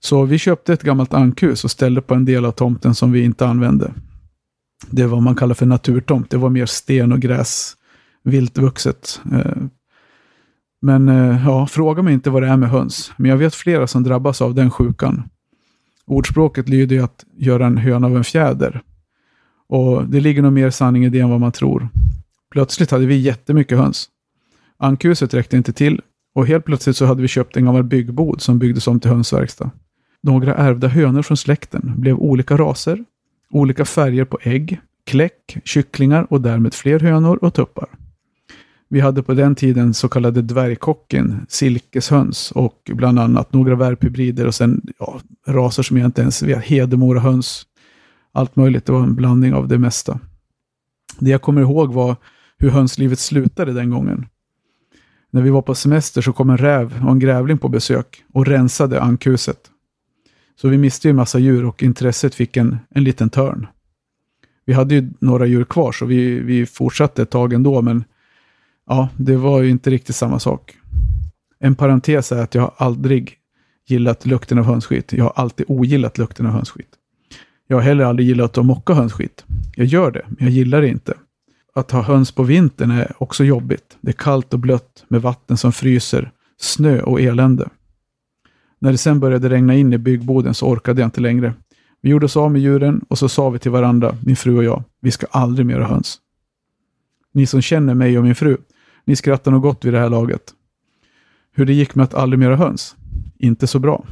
Så 0.00 0.24
vi 0.24 0.38
köpte 0.38 0.72
ett 0.72 0.82
gammalt 0.82 1.14
ankhus 1.14 1.64
och 1.64 1.70
ställde 1.70 2.02
på 2.02 2.14
en 2.14 2.24
del 2.24 2.44
av 2.44 2.52
tomten 2.52 2.94
som 2.94 3.12
vi 3.12 3.24
inte 3.24 3.46
använde. 3.46 3.92
Det 4.90 5.02
var 5.02 5.10
vad 5.10 5.22
man 5.22 5.34
kallar 5.34 5.54
för 5.54 5.66
naturtomt. 5.66 6.30
Det 6.30 6.36
var 6.36 6.50
mer 6.50 6.66
sten 6.66 7.12
och 7.12 7.20
gräs, 7.20 7.76
viltvuxet. 8.24 9.20
Eh, 9.32 9.62
men 10.82 11.08
eh, 11.08 11.44
ja, 11.46 11.66
fråga 11.66 12.02
mig 12.02 12.14
inte 12.14 12.30
vad 12.30 12.42
det 12.42 12.48
är 12.48 12.56
med 12.56 12.70
höns. 12.70 13.12
Men 13.16 13.30
jag 13.30 13.38
vet 13.38 13.54
flera 13.54 13.86
som 13.86 14.02
drabbas 14.02 14.42
av 14.42 14.54
den 14.54 14.70
sjukan. 14.70 15.22
Ordspråket 16.06 16.68
lyder 16.68 16.96
ju 16.96 17.02
att 17.02 17.24
göra 17.36 17.66
en 17.66 17.78
höna 17.78 18.06
av 18.06 18.16
en 18.16 18.24
fjäder. 18.24 18.82
Och 19.72 20.06
det 20.08 20.20
ligger 20.20 20.42
nog 20.42 20.52
mer 20.52 20.70
sanning 20.70 21.04
i 21.04 21.08
det 21.08 21.20
än 21.20 21.30
vad 21.30 21.40
man 21.40 21.52
tror. 21.52 21.88
Plötsligt 22.50 22.90
hade 22.90 23.06
vi 23.06 23.16
jättemycket 23.16 23.78
höns. 23.78 24.08
Ankhuset 24.76 25.34
räckte 25.34 25.56
inte 25.56 25.72
till 25.72 26.00
och 26.34 26.46
helt 26.46 26.64
plötsligt 26.64 26.96
så 26.96 27.06
hade 27.06 27.22
vi 27.22 27.28
köpt 27.28 27.56
en 27.56 27.64
gammal 27.64 27.82
byggbod 27.82 28.40
som 28.40 28.58
byggdes 28.58 28.86
om 28.86 29.00
till 29.00 29.10
hönsverkstad. 29.10 29.70
Några 30.22 30.54
ärvda 30.54 30.88
hönor 30.88 31.22
från 31.22 31.36
släkten 31.36 31.92
blev 31.96 32.16
olika 32.16 32.56
raser, 32.56 33.04
olika 33.50 33.84
färger 33.84 34.24
på 34.24 34.38
ägg, 34.42 34.80
kläck, 35.04 35.56
kycklingar 35.64 36.26
och 36.30 36.40
därmed 36.40 36.74
fler 36.74 37.00
hönor 37.00 37.38
och 37.44 37.54
tuppar. 37.54 37.88
Vi 38.88 39.00
hade 39.00 39.22
på 39.22 39.34
den 39.34 39.54
tiden 39.54 39.94
så 39.94 40.08
kallade 40.08 40.42
dvärgkocken, 40.42 41.46
silkeshöns 41.48 42.50
och 42.50 42.90
bland 42.94 43.18
annat 43.18 43.52
några 43.52 43.74
värphybrider 43.74 44.46
och 44.46 44.54
sen 44.54 44.82
ja, 44.98 45.20
raser 45.46 45.82
som 45.82 45.98
jag 45.98 46.06
inte 46.06 46.22
ens 46.22 46.42
vet, 46.42 46.64
Hedemora 46.64 47.20
höns. 47.20 47.66
Allt 48.32 48.56
möjligt, 48.56 48.86
det 48.86 48.92
var 48.92 49.02
en 49.02 49.14
blandning 49.14 49.54
av 49.54 49.68
det 49.68 49.78
mesta. 49.78 50.20
Det 51.18 51.30
jag 51.30 51.42
kommer 51.42 51.60
ihåg 51.60 51.92
var 51.92 52.16
hur 52.58 52.70
hönslivet 52.70 53.18
slutade 53.18 53.72
den 53.72 53.90
gången. 53.90 54.26
När 55.30 55.42
vi 55.42 55.50
var 55.50 55.62
på 55.62 55.74
semester 55.74 56.22
så 56.22 56.32
kom 56.32 56.50
en 56.50 56.58
räv 56.58 57.04
och 57.04 57.10
en 57.10 57.18
grävling 57.18 57.58
på 57.58 57.68
besök 57.68 58.24
och 58.32 58.46
rensade 58.46 59.00
ankhuset. 59.00 59.70
Så 60.60 60.68
vi 60.68 60.78
miste 60.78 61.08
ju 61.08 61.14
massa 61.14 61.38
djur 61.38 61.64
och 61.64 61.82
intresset 61.82 62.34
fick 62.34 62.56
en, 62.56 62.78
en 62.90 63.04
liten 63.04 63.30
törn. 63.30 63.66
Vi 64.64 64.72
hade 64.72 64.94
ju 64.94 65.10
några 65.18 65.46
djur 65.46 65.64
kvar 65.64 65.92
så 65.92 66.06
vi, 66.06 66.40
vi 66.40 66.66
fortsatte 66.66 67.22
ett 67.22 67.30
tag 67.30 67.52
ändå 67.52 67.82
men 67.82 68.04
ja, 68.86 69.08
det 69.16 69.36
var 69.36 69.62
ju 69.62 69.70
inte 69.70 69.90
riktigt 69.90 70.16
samma 70.16 70.38
sak. 70.38 70.76
En 71.58 71.74
parentes 71.74 72.32
är 72.32 72.42
att 72.42 72.54
jag 72.54 72.72
aldrig 72.76 73.36
gillat 73.86 74.26
lukten 74.26 74.58
av 74.58 74.64
hönsskit. 74.64 75.12
Jag 75.12 75.24
har 75.24 75.32
alltid 75.36 75.66
ogillat 75.68 76.18
lukten 76.18 76.46
av 76.46 76.52
hönsskit. 76.52 76.98
Jag 77.66 77.76
har 77.76 77.82
heller 77.82 78.04
aldrig 78.04 78.28
gillat 78.28 78.58
att 78.58 78.66
mocka 78.66 78.94
hönsskit. 78.94 79.44
Jag 79.76 79.86
gör 79.86 80.10
det, 80.10 80.22
men 80.28 80.38
jag 80.38 80.50
gillar 80.50 80.80
det 80.80 80.88
inte. 80.88 81.14
Att 81.74 81.90
ha 81.90 82.02
höns 82.02 82.32
på 82.32 82.42
vintern 82.42 82.90
är 82.90 83.12
också 83.18 83.44
jobbigt. 83.44 83.96
Det 84.00 84.10
är 84.10 84.12
kallt 84.12 84.54
och 84.54 84.60
blött 84.60 85.04
med 85.08 85.22
vatten 85.22 85.56
som 85.56 85.72
fryser, 85.72 86.32
snö 86.60 87.00
och 87.00 87.20
elände. 87.20 87.68
När 88.78 88.92
det 88.92 88.98
sen 88.98 89.20
började 89.20 89.48
regna 89.48 89.74
in 89.74 89.92
i 89.92 89.98
byggboden 89.98 90.54
så 90.54 90.66
orkade 90.66 91.00
jag 91.00 91.06
inte 91.06 91.20
längre. 91.20 91.54
Vi 92.00 92.10
gjorde 92.10 92.26
oss 92.26 92.36
av 92.36 92.52
med 92.52 92.60
djuren 92.62 93.04
och 93.08 93.18
så 93.18 93.28
sa 93.28 93.50
vi 93.50 93.58
till 93.58 93.70
varandra, 93.70 94.16
min 94.20 94.36
fru 94.36 94.56
och 94.56 94.64
jag, 94.64 94.84
vi 95.00 95.10
ska 95.10 95.26
aldrig 95.30 95.66
mer 95.66 95.80
ha 95.80 95.88
höns. 95.88 96.18
Ni 97.34 97.46
som 97.46 97.62
känner 97.62 97.94
mig 97.94 98.18
och 98.18 98.24
min 98.24 98.34
fru, 98.34 98.56
ni 99.04 99.16
skrattar 99.16 99.50
nog 99.50 99.62
gott 99.62 99.84
vid 99.84 99.92
det 99.92 99.98
här 99.98 100.08
laget. 100.08 100.42
Hur 101.54 101.66
det 101.66 101.72
gick 101.72 101.94
med 101.94 102.04
att 102.04 102.14
aldrig 102.14 102.38
mer 102.38 102.50
ha 102.50 102.56
höns? 102.56 102.96
Inte 103.38 103.66
så 103.66 103.78
bra. 103.78 104.04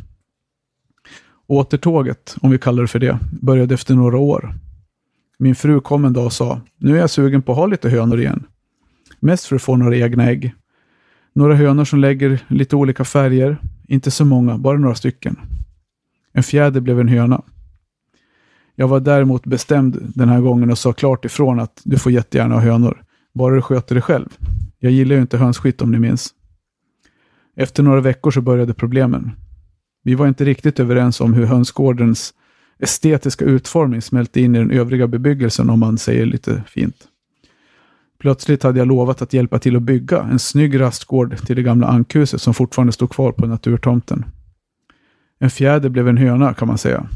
Återtåget, 1.51 2.37
om 2.41 2.51
vi 2.51 2.59
kallar 2.59 2.83
det 2.83 2.89
för 2.89 2.99
det, 2.99 3.19
började 3.43 3.75
efter 3.75 3.95
några 3.95 4.19
år. 4.19 4.55
Min 5.39 5.55
fru 5.55 5.81
kom 5.81 6.05
en 6.05 6.13
dag 6.13 6.25
och 6.25 6.33
sa, 6.33 6.61
nu 6.79 6.97
är 6.97 7.01
jag 7.01 7.11
sugen 7.11 7.43
på 7.43 7.53
att 7.53 7.59
ha 7.59 7.67
lite 7.67 7.89
hönor 7.91 8.21
igen. 8.21 8.47
Mest 9.21 9.47
för 9.47 9.57
att 9.57 9.63
få 9.63 9.77
några 9.77 9.97
egna 9.97 10.25
ägg. 10.31 10.55
Några 11.33 11.55
hönor 11.55 11.85
som 11.85 11.99
lägger 11.99 12.41
lite 12.49 12.77
olika 12.77 13.05
färger. 13.05 13.57
Inte 13.89 14.11
så 14.11 14.25
många, 14.25 14.59
bara 14.59 14.79
några 14.79 14.95
stycken. 14.95 15.37
En 16.33 16.43
fjäder 16.43 16.81
blev 16.81 17.01
en 17.01 17.09
höna. 17.09 17.43
Jag 18.75 18.89
var 18.89 19.01
däremot 19.01 19.47
bestämd 19.47 20.13
den 20.15 20.29
här 20.29 20.41
gången 20.41 20.71
och 20.71 20.79
sa 20.79 20.93
klart 20.93 21.25
ifrån 21.25 21.61
att 21.61 21.81
du 21.85 21.99
får 21.99 22.13
jättegärna 22.13 22.55
ha 22.55 22.63
hönor, 22.63 23.03
bara 23.35 23.55
du 23.55 23.63
sköter 23.63 23.95
dig 23.95 24.03
själv. 24.03 24.29
Jag 24.79 24.93
gillar 24.93 25.17
ju 25.17 25.21
inte 25.21 25.39
hönsskit 25.39 25.83
om 25.83 25.91
ni 25.91 25.99
minns. 25.99 26.31
Efter 27.57 27.83
några 27.83 28.01
veckor 28.01 28.31
så 28.31 28.41
började 28.41 28.75
problemen. 28.75 29.31
Vi 30.03 30.15
var 30.15 30.29
inte 30.29 30.45
riktigt 30.45 30.81
överens 30.81 31.21
om 31.21 31.35
hur 31.35 31.47
hönsgårdens 31.47 32.35
estetiska 32.79 33.45
utformning 33.45 34.03
smälte 34.03 34.41
in 34.41 34.55
i 34.55 34.59
den 34.59 34.71
övriga 34.71 35.07
bebyggelsen 35.07 35.71
om 35.71 35.81
man 35.81 35.99
säger 35.99 36.27
lite 36.27 36.63
fint. 36.67 37.09
Plötsligt 38.19 38.63
hade 38.63 38.79
jag 38.79 38.89
lovat 38.89 39.23
att 39.23 39.33
hjälpa 39.33 39.59
till 39.59 39.77
att 39.77 39.83
bygga 39.83 40.23
en 40.23 40.39
snygg 40.39 40.81
rastgård 40.81 41.47
till 41.47 41.57
det 41.57 41.63
gamla 41.63 41.87
ankhuset 41.87 42.43
som 42.43 42.55
fortfarande 42.55 42.93
stod 42.93 43.11
kvar 43.11 43.33
på 43.33 43.47
naturtomten. 43.47 44.25
En 45.39 45.51
fjäder 45.51 45.89
blev 45.89 46.09
en 46.09 46.17
höna 46.17 46.55
kan 46.55 46.69
man 46.69 46.79
säga. 46.79 47.07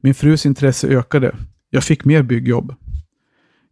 Min 0.00 0.14
frus 0.14 0.46
intresse 0.46 0.88
ökade. 0.88 1.36
Jag 1.70 1.84
fick 1.84 2.04
mer 2.04 2.22
byggjobb. 2.22 2.74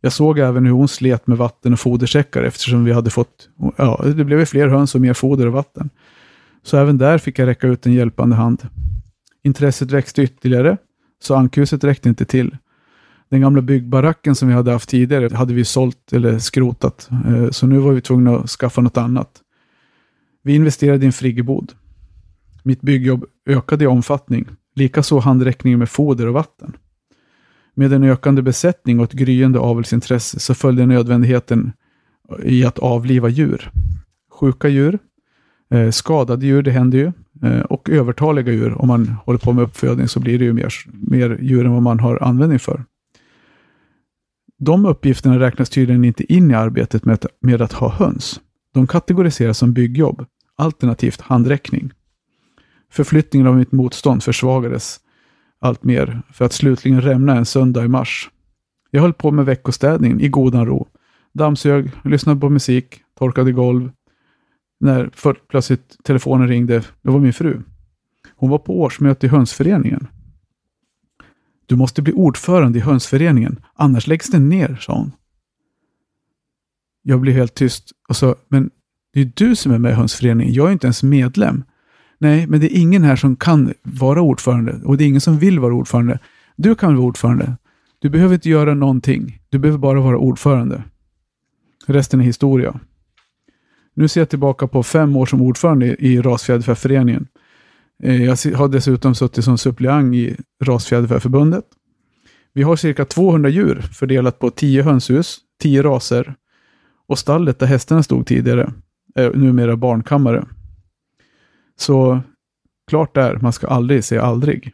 Jag 0.00 0.12
såg 0.12 0.38
även 0.38 0.66
hur 0.66 0.72
hon 0.72 0.88
slet 0.88 1.26
med 1.26 1.38
vatten 1.38 1.72
och 1.72 1.80
fodersäckar 1.80 2.42
eftersom 2.42 2.84
vi 2.84 2.92
hade 2.92 3.10
fått, 3.10 3.48
ja, 3.76 4.04
det 4.16 4.24
blev 4.24 4.44
fler 4.44 4.68
höns 4.68 4.94
och 4.94 5.00
mer 5.00 5.14
foder 5.14 5.46
och 5.46 5.52
vatten. 5.52 5.90
Så 6.68 6.76
även 6.76 6.98
där 6.98 7.18
fick 7.18 7.38
jag 7.38 7.46
räcka 7.46 7.66
ut 7.66 7.86
en 7.86 7.92
hjälpande 7.92 8.36
hand. 8.36 8.68
Intresset 9.42 9.90
växte 9.90 10.22
ytterligare, 10.22 10.76
så 11.22 11.34
ankhuset 11.34 11.84
räckte 11.84 12.08
inte 12.08 12.24
till. 12.24 12.56
Den 13.28 13.40
gamla 13.40 13.62
byggbaracken 13.62 14.34
som 14.34 14.48
vi 14.48 14.54
hade 14.54 14.72
haft 14.72 14.88
tidigare 14.88 15.36
hade 15.36 15.54
vi 15.54 15.64
sålt 15.64 16.12
eller 16.12 16.38
skrotat, 16.38 17.08
eh, 17.26 17.50
så 17.50 17.66
nu 17.66 17.78
var 17.78 17.92
vi 17.92 18.00
tvungna 18.00 18.36
att 18.36 18.50
skaffa 18.50 18.80
något 18.80 18.96
annat. 18.96 19.40
Vi 20.42 20.54
investerade 20.54 21.04
i 21.04 21.06
en 21.06 21.12
friggebod. 21.12 21.72
Mitt 22.62 22.80
byggjobb 22.80 23.24
ökade 23.46 23.84
i 23.84 23.86
omfattning, 23.86 24.46
likaså 24.74 25.18
handräckningen 25.18 25.78
med 25.78 25.88
foder 25.88 26.26
och 26.26 26.34
vatten. 26.34 26.76
Med 27.74 27.92
en 27.92 28.04
ökande 28.04 28.42
besättning 28.42 28.98
och 28.98 29.04
ett 29.04 29.12
gryende 29.12 29.58
avelsintresse 29.58 30.40
så 30.40 30.54
följde 30.54 30.86
nödvändigheten 30.86 31.72
i 32.42 32.64
att 32.64 32.78
avliva 32.78 33.28
djur. 33.28 33.70
Sjuka 34.30 34.68
djur, 34.68 34.98
eh, 35.70 35.90
skadade 35.90 36.46
djur, 36.46 36.62
det 36.62 36.70
händer 36.70 36.98
ju, 36.98 37.12
eh, 37.48 37.60
och 37.60 37.90
övertaliga 37.90 38.52
djur. 38.52 38.82
Om 38.82 38.88
man 38.88 39.16
håller 39.24 39.38
på 39.38 39.52
med 39.52 39.64
uppfödning 39.64 40.08
så 40.08 40.20
blir 40.20 40.38
det 40.38 40.44
ju 40.44 40.52
mer, 40.52 40.72
mer 40.92 41.38
djur 41.40 41.66
än 41.66 41.72
vad 41.72 41.82
man 41.82 42.00
har 42.00 42.22
användning 42.22 42.58
för. 42.58 42.84
De 44.58 44.86
uppgifterna 44.86 45.38
räknas 45.38 45.70
tydligen 45.70 46.04
inte 46.04 46.32
in 46.32 46.50
i 46.50 46.54
arbetet 46.54 47.04
med 47.04 47.14
att, 47.14 47.26
med 47.40 47.62
att 47.62 47.72
ha 47.72 47.88
höns. 47.88 48.40
De 48.74 48.86
kategoriseras 48.86 49.58
som 49.58 49.72
byggjobb, 49.72 50.24
alternativt 50.56 51.20
handräckning. 51.20 51.90
Förflyttningen 52.90 53.46
av 53.46 53.56
mitt 53.56 53.72
motstånd 53.72 54.22
försvagades 54.22 55.00
allt 55.60 55.84
mer 55.84 56.22
för 56.32 56.44
att 56.44 56.52
slutligen 56.52 57.00
rämna 57.00 57.36
en 57.36 57.46
söndag 57.46 57.84
i 57.84 57.88
mars. 57.88 58.30
Jag 58.90 59.00
höll 59.00 59.12
på 59.12 59.30
med 59.30 59.44
veckostädningen 59.44 60.20
i 60.20 60.28
godan 60.28 60.66
ro. 60.66 60.88
Dammsög, 61.32 61.90
lyssnade 62.04 62.40
på 62.40 62.48
musik, 62.48 63.00
torkade 63.18 63.52
golv. 63.52 63.90
När 64.80 65.10
för, 65.14 65.36
plötsligt 65.48 65.96
telefonen 66.04 66.48
ringde, 66.48 66.82
det 67.02 67.10
var 67.10 67.18
min 67.18 67.32
fru. 67.32 67.62
Hon 68.36 68.50
var 68.50 68.58
på 68.58 68.80
årsmöte 68.80 69.26
i 69.26 69.28
hönsföreningen. 69.28 70.06
Du 71.66 71.76
måste 71.76 72.02
bli 72.02 72.12
ordförande 72.12 72.78
i 72.78 72.82
hönsföreningen, 72.82 73.60
annars 73.74 74.06
läggs 74.06 74.30
den 74.30 74.48
ner, 74.48 74.78
sa 74.80 74.98
hon. 74.98 75.12
Jag 77.02 77.20
blev 77.20 77.34
helt 77.34 77.54
tyst 77.54 77.92
och 78.08 78.16
sa, 78.16 78.34
men 78.48 78.70
det 79.12 79.20
är 79.20 79.32
du 79.34 79.56
som 79.56 79.72
är 79.72 79.78
med 79.78 79.90
i 79.90 79.94
hönsföreningen, 79.94 80.54
jag 80.54 80.68
är 80.68 80.72
inte 80.72 80.86
ens 80.86 81.02
medlem. 81.02 81.64
Nej, 82.18 82.46
men 82.46 82.60
det 82.60 82.76
är 82.76 82.80
ingen 82.80 83.02
här 83.02 83.16
som 83.16 83.36
kan 83.36 83.74
vara 83.82 84.20
ordförande 84.20 84.80
och 84.84 84.96
det 84.96 85.04
är 85.04 85.08
ingen 85.08 85.20
som 85.20 85.38
vill 85.38 85.58
vara 85.58 85.74
ordförande. 85.74 86.18
Du 86.56 86.74
kan 86.74 86.96
vara 86.96 87.06
ordförande. 87.06 87.56
Du 87.98 88.10
behöver 88.10 88.34
inte 88.34 88.48
göra 88.48 88.74
någonting. 88.74 89.40
Du 89.48 89.58
behöver 89.58 89.78
bara 89.78 90.00
vara 90.00 90.18
ordförande. 90.18 90.82
Resten 91.86 92.20
är 92.20 92.24
historia. 92.24 92.80
Nu 93.98 94.08
ser 94.08 94.20
jag 94.20 94.28
tillbaka 94.28 94.66
på 94.66 94.82
fem 94.82 95.16
år 95.16 95.26
som 95.26 95.42
ordförande 95.42 95.86
i 95.86 96.20
Rasfjäderfäföreningen. 96.20 97.26
Eh, 98.02 98.24
jag 98.24 98.36
har 98.56 98.68
dessutom 98.68 99.14
suttit 99.14 99.44
som 99.44 99.58
suppleant 99.58 100.14
i 100.14 100.36
Rasfjäderfäförbundet. 100.64 101.64
Vi 102.54 102.62
har 102.62 102.76
cirka 102.76 103.04
200 103.04 103.48
djur 103.48 103.80
fördelat 103.80 104.38
på 104.38 104.50
10 104.50 104.82
hönshus, 104.82 105.38
10 105.62 105.82
raser 105.82 106.34
och 107.08 107.18
stallet 107.18 107.58
där 107.58 107.66
hästarna 107.66 108.02
stod 108.02 108.26
tidigare 108.26 108.72
är 109.14 109.32
numera 109.32 109.76
barnkammare. 109.76 110.46
Så 111.76 112.20
klart 112.90 113.14
där, 113.14 113.38
man 113.42 113.52
ska 113.52 113.66
aldrig 113.66 114.04
säga 114.04 114.22
aldrig. 114.22 114.72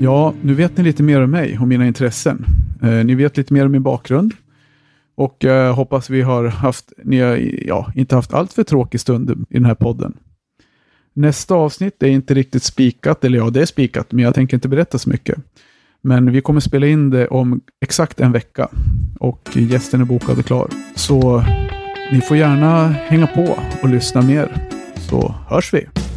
Ja, 0.00 0.34
nu 0.42 0.54
vet 0.54 0.76
ni 0.76 0.84
lite 0.84 1.02
mer 1.02 1.20
om 1.20 1.30
mig 1.30 1.58
och 1.58 1.68
mina 1.68 1.86
intressen. 1.86 2.46
Eh, 2.82 3.04
ni 3.04 3.14
vet 3.14 3.36
lite 3.36 3.54
mer 3.54 3.66
om 3.66 3.72
min 3.72 3.82
bakgrund. 3.82 4.32
Och 5.14 5.44
eh, 5.44 5.74
hoppas 5.74 6.10
vi 6.10 6.22
har 6.22 6.44
haft, 6.44 6.92
ni 7.04 7.20
har 7.20 7.36
ja, 7.66 7.92
inte 7.94 8.14
haft 8.14 8.34
allt 8.34 8.52
för 8.52 8.64
tråkig 8.64 9.00
stund 9.00 9.30
i 9.30 9.54
den 9.54 9.64
här 9.64 9.74
podden. 9.74 10.16
Nästa 11.14 11.54
avsnitt 11.54 12.02
är 12.02 12.06
inte 12.06 12.34
riktigt 12.34 12.62
spikat, 12.62 13.24
eller 13.24 13.38
ja, 13.38 13.50
det 13.50 13.62
är 13.62 13.66
spikat, 13.66 14.12
men 14.12 14.24
jag 14.24 14.34
tänker 14.34 14.56
inte 14.56 14.68
berätta 14.68 14.98
så 14.98 15.10
mycket. 15.10 15.38
Men 16.02 16.32
vi 16.32 16.40
kommer 16.40 16.60
spela 16.60 16.86
in 16.86 17.10
det 17.10 17.28
om 17.28 17.60
exakt 17.80 18.20
en 18.20 18.32
vecka 18.32 18.68
och 19.20 19.48
gästen 19.54 20.00
är 20.00 20.04
bokad 20.04 20.38
och 20.38 20.44
klar. 20.44 20.68
Så 20.94 21.44
ni 22.12 22.20
får 22.20 22.36
gärna 22.36 22.88
hänga 22.88 23.26
på 23.26 23.58
och 23.82 23.88
lyssna 23.88 24.22
mer, 24.22 24.68
så 24.96 25.34
hörs 25.48 25.74
vi. 25.74 26.07